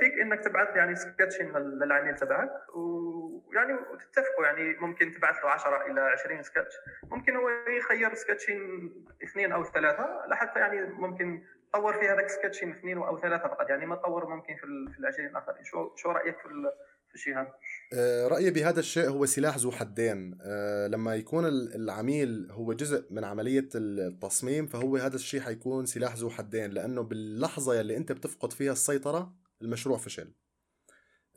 [0.00, 5.86] فيك إنك تبعث يعني sketching لل- للعميل تبعك ويعني وتتفقوا يعني ممكن تبعث له 10
[5.90, 6.74] إلى 20 سكتش
[7.10, 7.48] ممكن هو
[7.78, 8.60] يخير سكتشين
[9.24, 11.42] اثنين أو ثلاثة لحتى يعني ممكن
[11.72, 13.70] طور في هذاك سكتشين اثنين أو ثلاثة فقط.
[13.70, 14.60] يعني ما طور ممكن في
[14.92, 15.64] في ال 20 الآخرين.
[15.64, 16.72] شو شو رأيك في ال-
[17.08, 17.52] في الشيء هذا؟
[17.94, 20.38] آه، رأيي بهذا الشيء هو سلاح ذو حدين.
[20.42, 26.14] آه، لما يكون ال- العميل هو جزء من عملية التصميم فهو هذا الشيء حيكون سلاح
[26.16, 26.70] ذو حدين.
[26.70, 29.32] لأنه باللحظة يلي أنت بتفقد فيها السيطرة
[29.62, 30.32] المشروع فشل.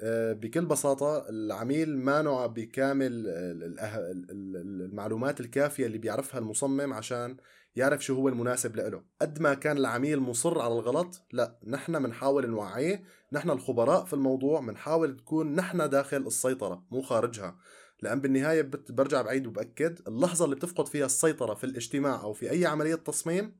[0.01, 7.37] آه، بكل بساطة العميل ما نوع بكامل ال- المعلومات الكافية اللي بيعرفها المصمم عشان
[7.75, 9.03] يعرف شو هو المناسب له.
[9.21, 13.03] قد ما كان العميل مصر على الغلط لا نحن بنحاول نوعيه
[13.33, 17.59] نحن الخبراء في الموضوع بنحاول تكون نحن داخل السيطرة مو خارجها.
[18.01, 22.65] لأن بالنهاية برجع بعيد وبأكد اللحظة اللي بتفقد فيها السيطرة في الاجتماع أو في أي
[22.65, 23.59] عملية تصميم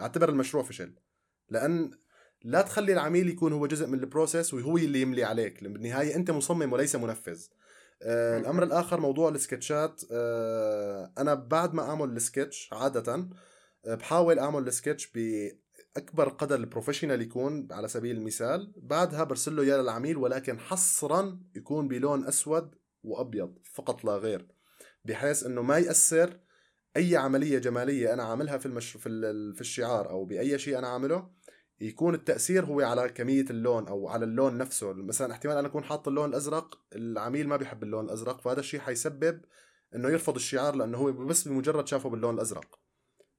[0.00, 0.94] أعتبر المشروع فشل.
[1.48, 1.90] لأن
[2.44, 5.62] لا تخلي العميل يكون هو جزء من ال process وهو اللي يملي عليك.
[5.62, 7.40] لأن بالنهاية أنت مصمم وليس منفذ.
[8.02, 10.02] آه الأمر الآخر موضوع السكتشات.
[10.12, 13.28] آه أنا بعد ما أعمل السكتش عادة
[13.86, 18.72] آه بحاول أعمل السكتش بأكبر قدر ال professional يكون على سبيل المثال.
[18.76, 24.48] بعدها برسل له إياه للعميل ولكن حصرا يكون بلون أسود وأبيض فقط لا غير.
[25.04, 26.40] بحيث إنه ما يأثر
[26.96, 28.96] أي عملية جمالية أنا عاملها في المش...
[28.96, 29.54] في, ال...
[29.54, 31.30] في الشعار أو بأي شيء أنا عامله.
[31.80, 34.92] يكون التأثير هو على كمية اللون أو على اللون نفسه.
[34.92, 39.40] مثلا احتمال أنا أكون حاط اللون الأزرق العميل ما بيحب اللون الأزرق فهذا الشيء حيسبب
[39.94, 42.78] إنه يرفض الشعار لأنه هو بس بمجرد شافه باللون الأزرق.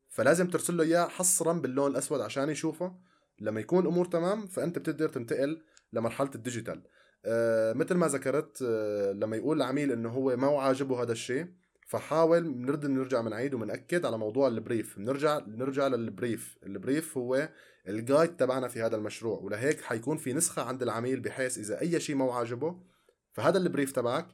[0.10, 2.96] فلازم ترسل له إياه حصرا باللون الأسود عشان يشوفه.
[3.40, 5.62] لما يكون الأمور تمام فأنت بتقدر تنتقل
[5.94, 6.84] لمرحلة الديجيتال.
[7.26, 11.48] آه مثل ما ذكرت آه لما يقول العميل إنه هو ما عاجبه هذا الشيء
[11.90, 15.00] فحاول بنرد بنرجع بنعيد وبنأكد على موضوع ال brief.
[15.00, 16.58] بنرجع نرجع لل brief.
[16.64, 17.50] ال brief هو
[17.88, 22.00] ال guide تبعنا في هذا المشروع ولهيك حيكون في نسخة عند العميل بحيث إذا أي
[22.00, 22.80] شيء ما عاجبه
[23.32, 24.28] فهذا ال brief تبعك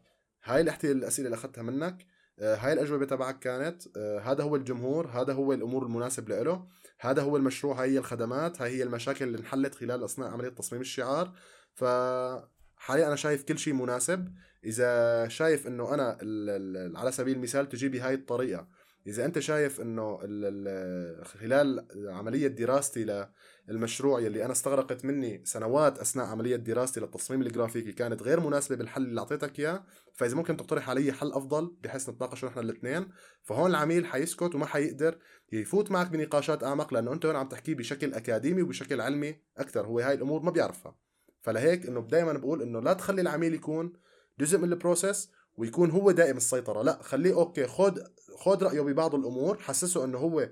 [0.43, 2.05] هاي الأسئلة اللي أخذتها منك
[2.39, 6.67] آه، هاي الأجوبة تبعك كانت آه، هذا هو الجمهور هذا هو الأمور المناسب له
[6.99, 10.81] هذا هو المشروع هاي هي الخدمات هاي هي المشاكل اللي انحلت خلال أثناء عملية تصميم
[10.81, 11.33] الشعار.
[11.73, 14.33] فحاليا أنا شايف كل شيء مناسب.
[14.65, 15.81] إذا شايف ال-
[16.21, 18.67] ال- على سبيل المثال تجي بهاي الطريقة
[19.07, 23.25] إذا أنت شايف ال- خلال عملية دراستي
[23.67, 29.03] للمشروع يلي أنا استغرقت مني سنوات أثناء عملية دراستي للتصميم الجرافيكي كانت غير مناسبة بالحل
[29.03, 33.07] اللي أعطيتك إياه فإذا ممكن تقترح علي حل أفضل بحيث نتناقش نحن الاثنين
[33.43, 35.17] فهون العميل حيسكت وما حيقدر
[35.51, 39.99] يفوت معك بنقاشات أعمق لأنه أنت هون عم تحكيه بشكل أكاديمي وبشكل علمي أكثر هو
[39.99, 40.95] هاي الأمور ما بيعرفها.
[41.41, 43.93] فلهيك إنه دائما بقول إنه لا تخلي العميل يكون
[44.39, 47.99] جزء من ال process ويكون هو دائم السيطرة لا خليه okay خد
[48.37, 50.49] خد رأيه ببعض الأمور حسسه إنه هو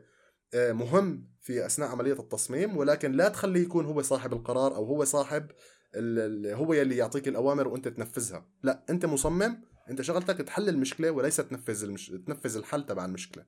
[0.54, 5.04] آه، مهم في أثناء عملية التصميم ولكن لا تخليه يكون هو صاحب القرار أو هو
[5.04, 5.52] صاحب
[6.46, 11.84] هو يلي يعطيك الأوامر وأنت تنفذها لا أنت مصمم أنت شغلتك تحل المشكلة وليس تنفذ
[11.84, 12.10] المش...
[12.28, 13.46] تنفذ الحل تبع المشكلة.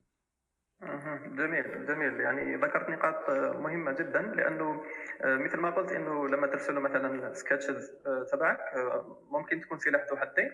[0.80, 2.20] جميل جميل.
[2.20, 4.84] يعني ذكرت نقاط آه، مهمة جدا لأنه
[5.22, 7.92] آه، مثل ما قلت إنه لما ترسل مثلا sketches
[8.32, 10.52] تبعك آه، ممكن تكون سلاح ذو حدين.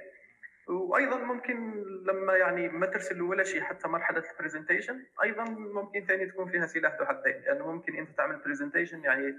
[0.69, 6.27] وأيضا ممكن لما يعني ما ترسل ولا شيء حتى مرحلة ال presentation أيضا ممكن ثاني
[6.27, 7.43] تكون فيها سلاح ذو حدين.
[7.47, 9.37] لأنه ممكن أنت تعمل presentation يعني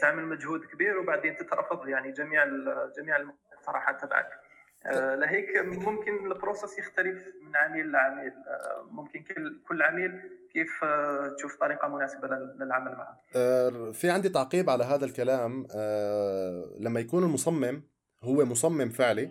[0.00, 2.44] تعمل مجهود كبير وبعدين تترفض يعني جميع
[2.96, 4.43] جميع المقترحات تبعك.
[4.92, 8.32] لهيك ممكن ال process يختلف من عميل لعميل.
[8.32, 10.20] آه، ممكن كل كل عميل
[10.52, 13.20] كيف آه، تشوف طريقة مناسبة لل- للعمل معه.
[13.36, 15.66] آه، في عندي تعقيب على هذا الكلام.
[15.76, 17.82] آه، لما يكون المصمم
[18.22, 19.30] هو مصمم فعلي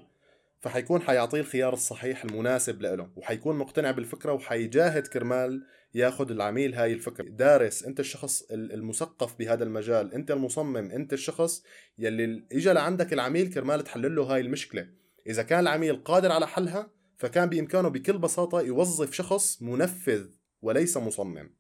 [0.62, 7.24] فحيكون حيعطيه الخيار الصحيح المناسب له وحيكون مقتنع بالفكرة وحيجاهد كرمال ياخذ العميل هاي الفكرة.
[7.30, 11.64] دارس أنت الشخص ال- المثقف بهذا المجال أنت المصمم أنت الشخص
[11.98, 14.88] يلي اجى لعندك العميل كرمال تحل له هاي المشكلة.
[15.28, 20.30] إذا كان العميل قادر على حلها فكان بإمكانه بكل بساطة يوظف شخص منفذ
[20.62, 21.56] وليس مصمم.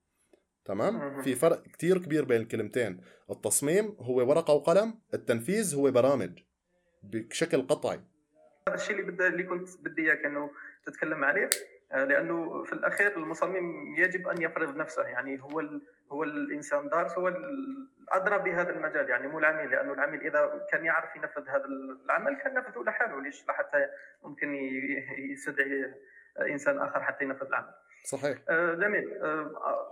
[0.65, 1.21] تمام.
[1.21, 3.01] في فرق كتير كبير بين الكلمتين.
[3.31, 6.39] التصميم هو ورقة وقلم التنفيذ هو برامج
[7.03, 7.99] بشكل قطعي.
[8.67, 10.49] هذا الشيء اللي بدي اللي كنت بدي اياك انه
[10.85, 11.49] تتكلم عليه
[11.93, 15.81] لأنه في الأخير المصمم يجب أن يفرض نفسه يعني هو ال...
[16.11, 21.15] هو الإنسان دارس هو الأدرى بهذا المجال يعني مو العميل لأنه العميل إذا كان يعرف
[21.15, 21.65] ينفذ هذا
[22.05, 23.87] العمل كان نفذه لحاله ليش حتى
[24.23, 24.55] ممكن
[25.31, 25.93] يستدعي
[26.39, 27.73] إنسان آخر حتى ينفذ العمل.
[28.03, 28.37] صحيح.
[28.51, 29.19] جميل.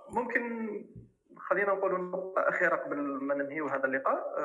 [0.10, 0.70] ممكن
[1.38, 4.38] خلينا نقول نقطة أخيرة قبل ما ننهي هذا اللقاء.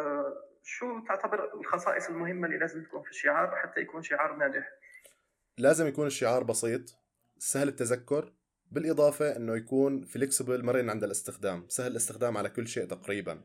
[0.62, 4.72] شو تعتبر الخصائص المهمة اللي لازم تكون في الشعار حتى يكون شعار ناجح؟
[5.58, 7.05] لازم يكون الشعار بسيط.
[7.38, 8.32] سهل التذكر
[8.70, 13.40] بالإضافة أنه يكون فليكسبل مرن عند الاستخدام سهل الاستخدام على كل شيء تقريبا.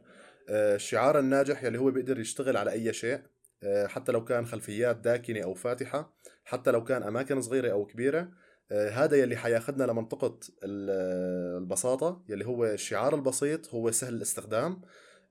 [0.50, 3.22] أه، الشعار الناجح يلي هو بيقدر يشتغل على أي شيء
[3.64, 6.14] أه، حتى لو كان خلفيات داكنة أو فاتحة
[6.46, 8.32] حتى لو كان أماكن صغيرة أو كبيرة.
[8.72, 14.82] آه، هذا يلي حياخذنا لمنطقة البساطة يلي هو الشعار البسيط هو سهل الاستخدام.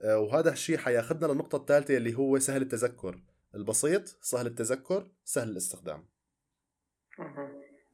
[0.02, 3.22] آه، وهذا الشيء حياخذنا للنقطة الثالثة يلي هو سهل التذكر.
[3.54, 6.04] البسيط سهل التذكر سهل الاستخدام.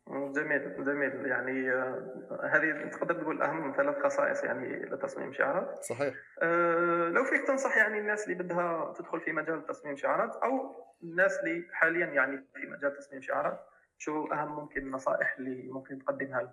[0.09, 1.27] جميل جميل.
[1.27, 6.15] يعني آه، هذه تقدر تقول أهم ثلاث خصائص يعني لتصميم شعارات صحيح.
[6.43, 11.39] أه لو فيك تنصح يعني الناس اللي بدها تدخل في مجال تصميم شعارات أو الناس
[11.39, 13.61] اللي حاليا يعني في مجال تصميم شعارات
[13.99, 16.51] شو أهم ممكن النصائح اللي ممكن تقدمها له؟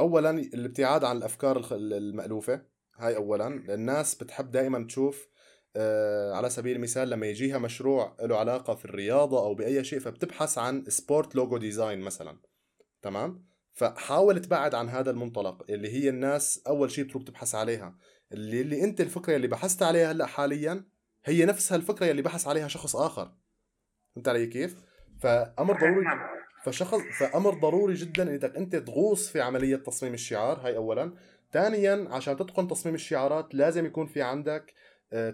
[0.00, 2.60] اولا الابتعاد عن الأفكار المألوفة.
[2.98, 3.46] هاي اولا.
[3.46, 5.28] الناس بتحب دائما تشوف
[6.32, 10.84] على سبيل المثال لما يجيها مشروع له علاقة في الرياضة أو بأي شيء فبتبحث عن
[10.88, 12.38] sport logo design مثلا.
[13.02, 17.96] تمام؟ فحاول تبعد عن هذا المنطلق اللي هي الناس أول شيء بتروح تبحث عليها.
[18.32, 20.84] اللي, اللي أنت الفكرة اللي بحثت عليها هلأ حاليا
[21.24, 23.32] هي نفسها الفكرة اللي بحث عليها شخص آخر.
[24.14, 24.76] فهمت علي كيف؟
[25.20, 26.18] فأمر ضروري نعم.
[26.64, 31.14] فشخص فأمر ضروري جدا إنك أنت تغوص في عملية تصميم الشعار هاي اولا.
[31.52, 34.78] ثانيا عشان تتقن تصميم الشعارات لازم يكون في عندك آه،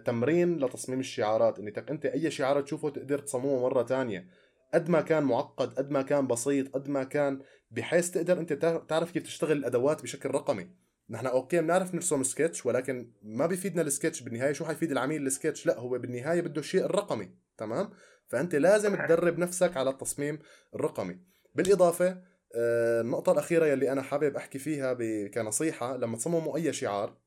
[0.04, 1.58] تمرين لتصميم الشعارات.
[1.58, 4.28] انك أنت أي شعار تشوفه تقدر تصممه مرة ثانية.
[4.74, 8.52] قد ما كان معقد قد ما كان بسيط قد ما كان بحيث تقدر أنت
[8.88, 10.70] تعرف كيف تشتغل الأدوات بشكل رقمي.
[11.10, 14.52] نحن okay بنعرف نرسم سكتش ولكن ما بيفيدنا السكتش بالنهاية.
[14.52, 17.90] شو حيفيد العميل السكتش؟ لا هو بالنهاية بده الشيء الرقمي تمام؟
[18.28, 20.38] فأنت لازم تدرب نفسك على التصميم
[20.74, 21.18] الرقمي.
[21.54, 22.22] بالإضافة
[22.56, 24.94] آه، النقطة الأخيرة يلي أنا حابب أحكي فيها
[25.28, 27.23] كنصيحة لما تصمموا أي شعار آه،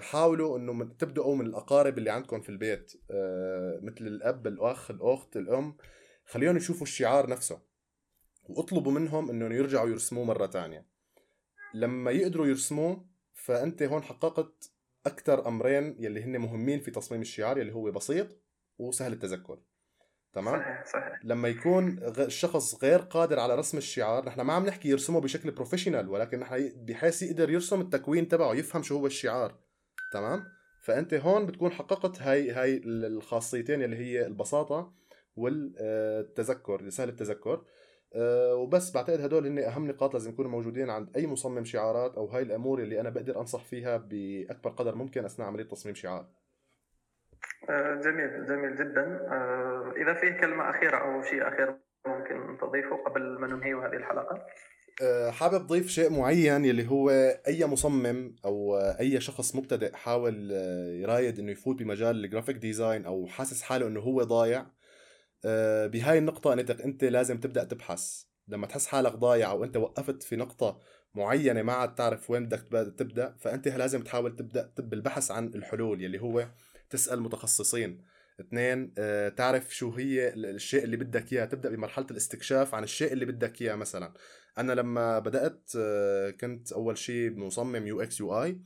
[0.00, 2.92] حاولوا إنه تبدأوا من الأقارب اللي عندكم في البيت.
[3.10, 5.76] آه، مثل الأب الأخ الأخت الأم.
[6.24, 7.60] خليهم يشوفوا الشعار نفسه.
[8.48, 10.86] واطلبوا منهم إنه يرجعوا يرسموه مرة تانية.
[11.74, 14.70] لما يقدروا يرسموه فأنت هون حققت
[15.06, 18.26] أكثر أمرين يلي هن مهمين في تصميم الشعار يلي هو بسيط
[18.78, 19.58] وسهل التذكر.
[20.34, 21.20] تمام؟ صحيح صحيح.
[21.24, 26.08] لما يكون الشخص غير قادر على رسم الشعار نحن ما عم نحكي يرسمه بشكل بروفيشنال
[26.08, 29.54] ولكن نحن بحيث يقدر يرسم التكوين تبعه يفهم شو هو الشعار.
[30.12, 30.44] تمام؟
[30.82, 34.92] فأنت هون بتكون حققت هاي هاي الخاصيتين اللي هي البساطة
[35.36, 37.64] والتذكر سهل التذكر.
[38.14, 42.26] آه، وبس بعتقد هدول هن أهم نقاط لازم يكونوا موجودين عند أي مصمم شعارات أو
[42.26, 46.28] هاي الأمور اللي أنا بقدر أنصح فيها بأكبر قدر ممكن أثناء عملية تصميم شعار.
[48.04, 49.02] جميل جميل جدا.
[49.02, 51.74] آه، إذا فيه كلمة أخيرة أو شيء أخير
[52.06, 54.46] ممكن تضيفه قبل ما ننهي هذه الحلقة؟
[55.02, 57.10] آه، حابب ضيف شيء معين يلي هو
[57.48, 60.50] أي مصمم أو أي شخص مبتدئ حاول
[61.00, 64.66] يريد إنه يفوت بمجال ال graphic design أو حاسس حاله إنه هو ضايع
[65.86, 68.24] بهاي النقطة انك أنت لازم تبدأ تبحث.
[68.48, 70.80] لما تحس حالك ضايع أو أنت وقفت في نقطة
[71.14, 76.20] معينة ما عاد تعرف وين بدك تبدأ فأنت لازم تحاول تبدأ بالبحث عن الحلول يلي
[76.20, 76.46] هو
[76.94, 78.04] تسأل متخصصين.
[78.40, 81.44] اثنين آه، تعرف شو هي الشيء اللي بدك إياه.
[81.44, 84.14] تبدأ بمرحلة الاستكشاف عن الشيء اللي بدك إياه مثلا.
[84.58, 88.60] أنا لما بدأت آه، كنت أول شيء مصمم UX UI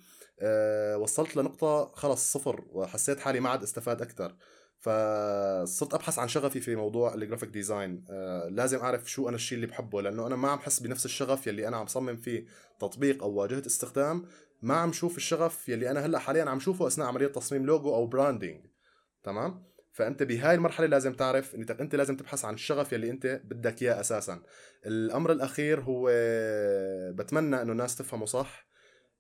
[0.97, 4.37] وصلت لنقطة خلص صفر وحسيت حالي ما عاد استفاد أكثر
[4.79, 9.57] فصرت أبحث عن شغفي في موضوع ال graphic design آه لازم أعرف شو أنا الشيء
[9.57, 12.47] اللي بحبه لأنه أنا ما عم حس بنفس الشغف يلي أنا عم صمم فيه
[12.81, 14.25] تطبيق أو واجهة استخدام.
[14.63, 18.07] ما عم شوف الشغف يلي أنا هلأ حاليا عم شوفه أثناء عملية تصميم لوجو أو
[18.07, 18.67] branding
[19.23, 23.83] تمام؟ فأنت بهاي المرحلة لازم تعرف إنك أنت لازم تبحث عن الشغف يلي أنت بدك
[23.83, 24.43] إياه أساسا.
[24.87, 26.11] الأمر الأخير هو
[27.15, 28.69] بتمنى إنه الناس تفهمه صح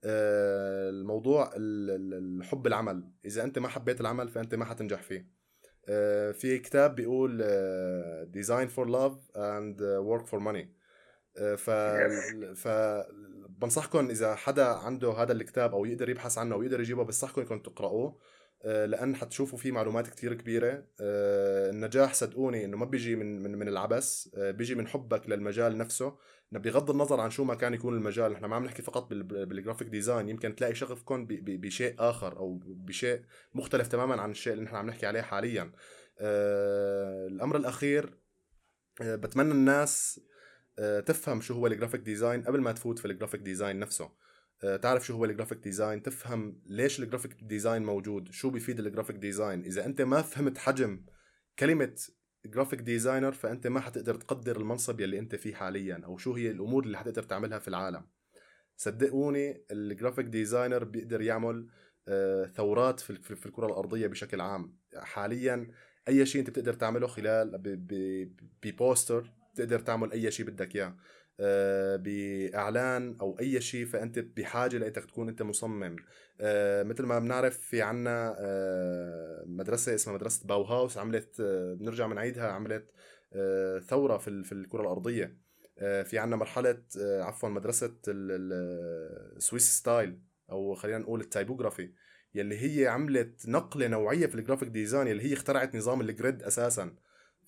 [0.05, 3.11] آه، الموضوع الحب العمل.
[3.25, 5.29] إذا أنت ما حبيت العمل فأنت ما حتنجح فيه.
[5.89, 7.45] آه، في كتاب بيقول
[8.31, 10.75] design for love and work for money
[11.57, 11.71] ف
[12.55, 12.69] ف
[13.59, 17.59] بنصحكم إذا حدا عنده هذا الكتاب أو يقدر يبحث عنه أو يقدر يجيبه بنصحكم انكم
[17.59, 18.19] تقرأوه
[18.63, 20.85] آه، لأن حتشوفوا فيه معلومات كتير كبيرة.
[21.01, 26.17] آه، النجاح صدقوني إنه ما بيجي من من من العبث بيجي من حبك للمجال نفسه.
[26.53, 28.33] بغض النظر عن شو ما كان يكون المجال.
[28.33, 33.23] نحن ما عم نحكي فقط بال graphic design يمكن تلاقي شغفكم بشيء آخر أو بشيء
[33.55, 35.73] مختلف تماما عن الشيء اللي نحن عم نحكي عليه حاليا.
[36.21, 38.19] آه، الأمر الأخير
[39.03, 40.29] آه، بتمنى الناس آه،
[41.07, 44.11] تفهم شو هو ال graphic design قبل ما تفوت في ال graphic design نفسه.
[44.65, 48.79] آه، تعرف شو هو ال graphic design تفهم ليش ال graphic design موجود شو بيفيد
[48.79, 51.05] ال graphic design إذا أنت ما فهمت حجم
[51.59, 51.95] كلمة
[52.47, 56.85] graphic designer فأنت ما حتقدر تقدر المنصب يلي أنت فيه حاليا أو شو هي الأمور
[56.85, 58.07] اللي حتقدر تعملها في العالم.
[58.77, 61.69] صدقوني ال graphic designer بيقدر يعمل
[62.09, 64.79] آه، ثورات في الكرة الأرضية بشكل عام.
[64.97, 65.71] حاليا
[66.09, 67.79] أي شيء أنت بتقدر تعمله خلال
[68.63, 70.97] ب poster بتقدر تعمل أي شيء بدك إياه.
[71.41, 75.97] آه، بإعلان أو أي شيء فأنت بحاجة لانك تكون أنت مصمم.
[76.41, 78.37] آه، مثل ما بنعرف في عنا
[79.47, 81.41] مدرسة اسمها مدرسة باو هاوس عملت
[81.81, 82.91] بنرجع بنعيدها عملت
[83.89, 85.49] ثورة في في الكرة الأرضية.
[85.79, 90.21] في عنا مرحلة عفوا مدرسة ال Swiss style
[90.51, 91.93] أو خلينا نقول ال typography
[92.35, 96.43] يلي هي عملت نقلة نوعية في ال graphic design يلي هي اخترعت نظام ال grid
[96.43, 96.97] أساسا.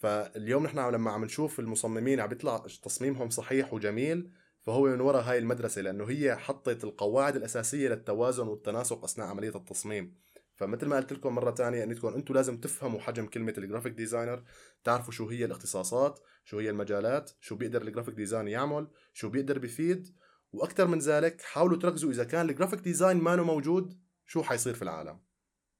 [0.01, 4.31] فاليوم نحن لما عم نشوف المصممين عم بيطلع تصميمهم صحيح وجميل
[4.61, 10.17] فهو من وراء هاي المدرسة لأنه هي حطت القواعد الأساسية للتوازن والتناسق أثناء عملية التصميم.
[10.57, 14.43] فمثل ما قلت لكم مرة ثانية أنكم أنتم لازم تفهموا حجم كلمة ال graphic designer
[14.85, 19.59] تعرفوا شو هي الاختصاصات شو هي المجالات شو بيقدر ال graphic design يعمل شو بيقدر
[19.59, 20.17] بيفيد
[20.53, 24.83] وأكثر من ذلك حاولوا تركزوا إذا كان ال graphic design ما موجود شو حيصير في
[24.83, 25.21] العالم.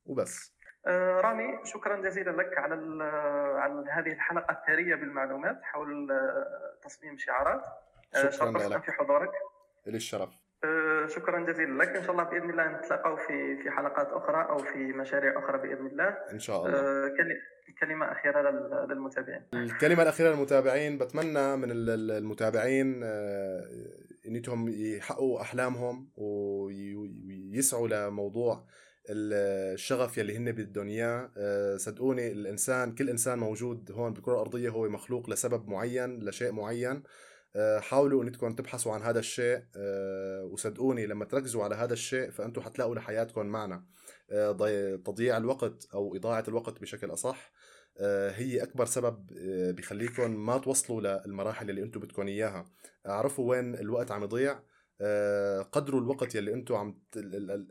[0.05, 0.53] وبس.
[0.87, 3.05] رامي شكرا جزيلا لك على
[3.59, 7.63] على هذه الحلقة الثرية بالمعلومات حول آه، تصميم شعارات.
[8.15, 8.85] آه، شكرا لك.
[8.85, 9.31] في حضورك.
[10.65, 11.89] آه شكرا جزيلا لك.
[11.97, 15.87] إن شاء الله بإذن الله نتلاقاو في في حلقات أخرى أو في مشاريع أخرى بإذن
[15.87, 16.09] الله.
[16.33, 16.79] إن شاء الله.
[16.79, 17.09] آه
[17.81, 18.51] كلمة أخيرة
[18.87, 19.43] للمتابعين.
[19.55, 23.03] الكلمة الأخيرة للمتابعين بتمنى من المتابعين
[24.27, 28.67] انهم يحققوا أحلامهم ويسعوا لموضوع
[29.13, 34.89] الشغف يلي هن بدهم اياه آه، صدقوني الإنسان كل إنسان موجود هون بالكره الارضيه هو
[34.89, 37.03] مخلوق لسبب معين لشيء معين.
[37.57, 39.63] آه، حاولوا انكم تبحثوا عن هذا الشيء.
[39.77, 43.87] آه، وصدقوني لما تركزوا على هذا الشيء فأنتم حتلاقوا لحياتكم معنى.
[45.05, 47.53] تضييع الوقت أو إضاعة الوقت بشكل أصح.
[48.01, 52.65] آه، هي أكبر سبب آه، بخليكم ما توصلوا للمراحل اللي أنتم بدكم إياها.
[53.07, 54.53] أعرفوا وين الوقت عم يضيع.
[54.53, 54.63] آه،
[55.73, 57.01] قدروا الوقت يلي أنتم عم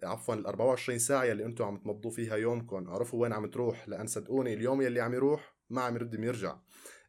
[0.03, 4.07] عفوا ال 24 ساعة يلي أنتم عم تمضوا فيها يومكم اعرفوا وين عم تروح لأن
[4.07, 6.55] صدقوني اليوم يلي عم يروح ما عم يرد يرجع.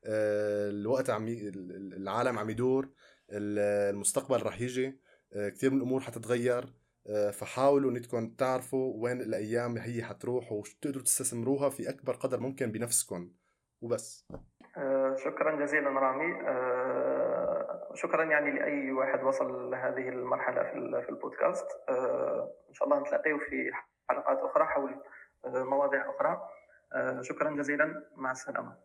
[0.05, 1.49] الوقت عم ي...
[1.97, 2.89] العالم عم يدور
[3.33, 5.01] المستقبل رح يجي
[5.35, 6.81] كثير من الأمور حتتغير.
[7.07, 13.31] آه، فحاولوا إنكم تعرفوا وين الأيام هي حتروح وتقدروا تستثمروها في أكبر قدر ممكن بنفسكم
[13.81, 14.27] وبس.
[14.77, 16.49] آه، شكرا جزيلا رامي.
[16.49, 17.10] آه،
[17.95, 20.62] شكرا يعني لأي واحد وصل لهذه المرحلة
[21.01, 21.66] في البودكاست.
[22.68, 23.70] إن شاء الله نتلاقيه في
[24.11, 24.95] حلقات أخرى حول
[25.45, 26.49] مواضيع أخرى.
[27.22, 28.05] شكرا جزيلا.
[28.16, 28.76] مع السلامة.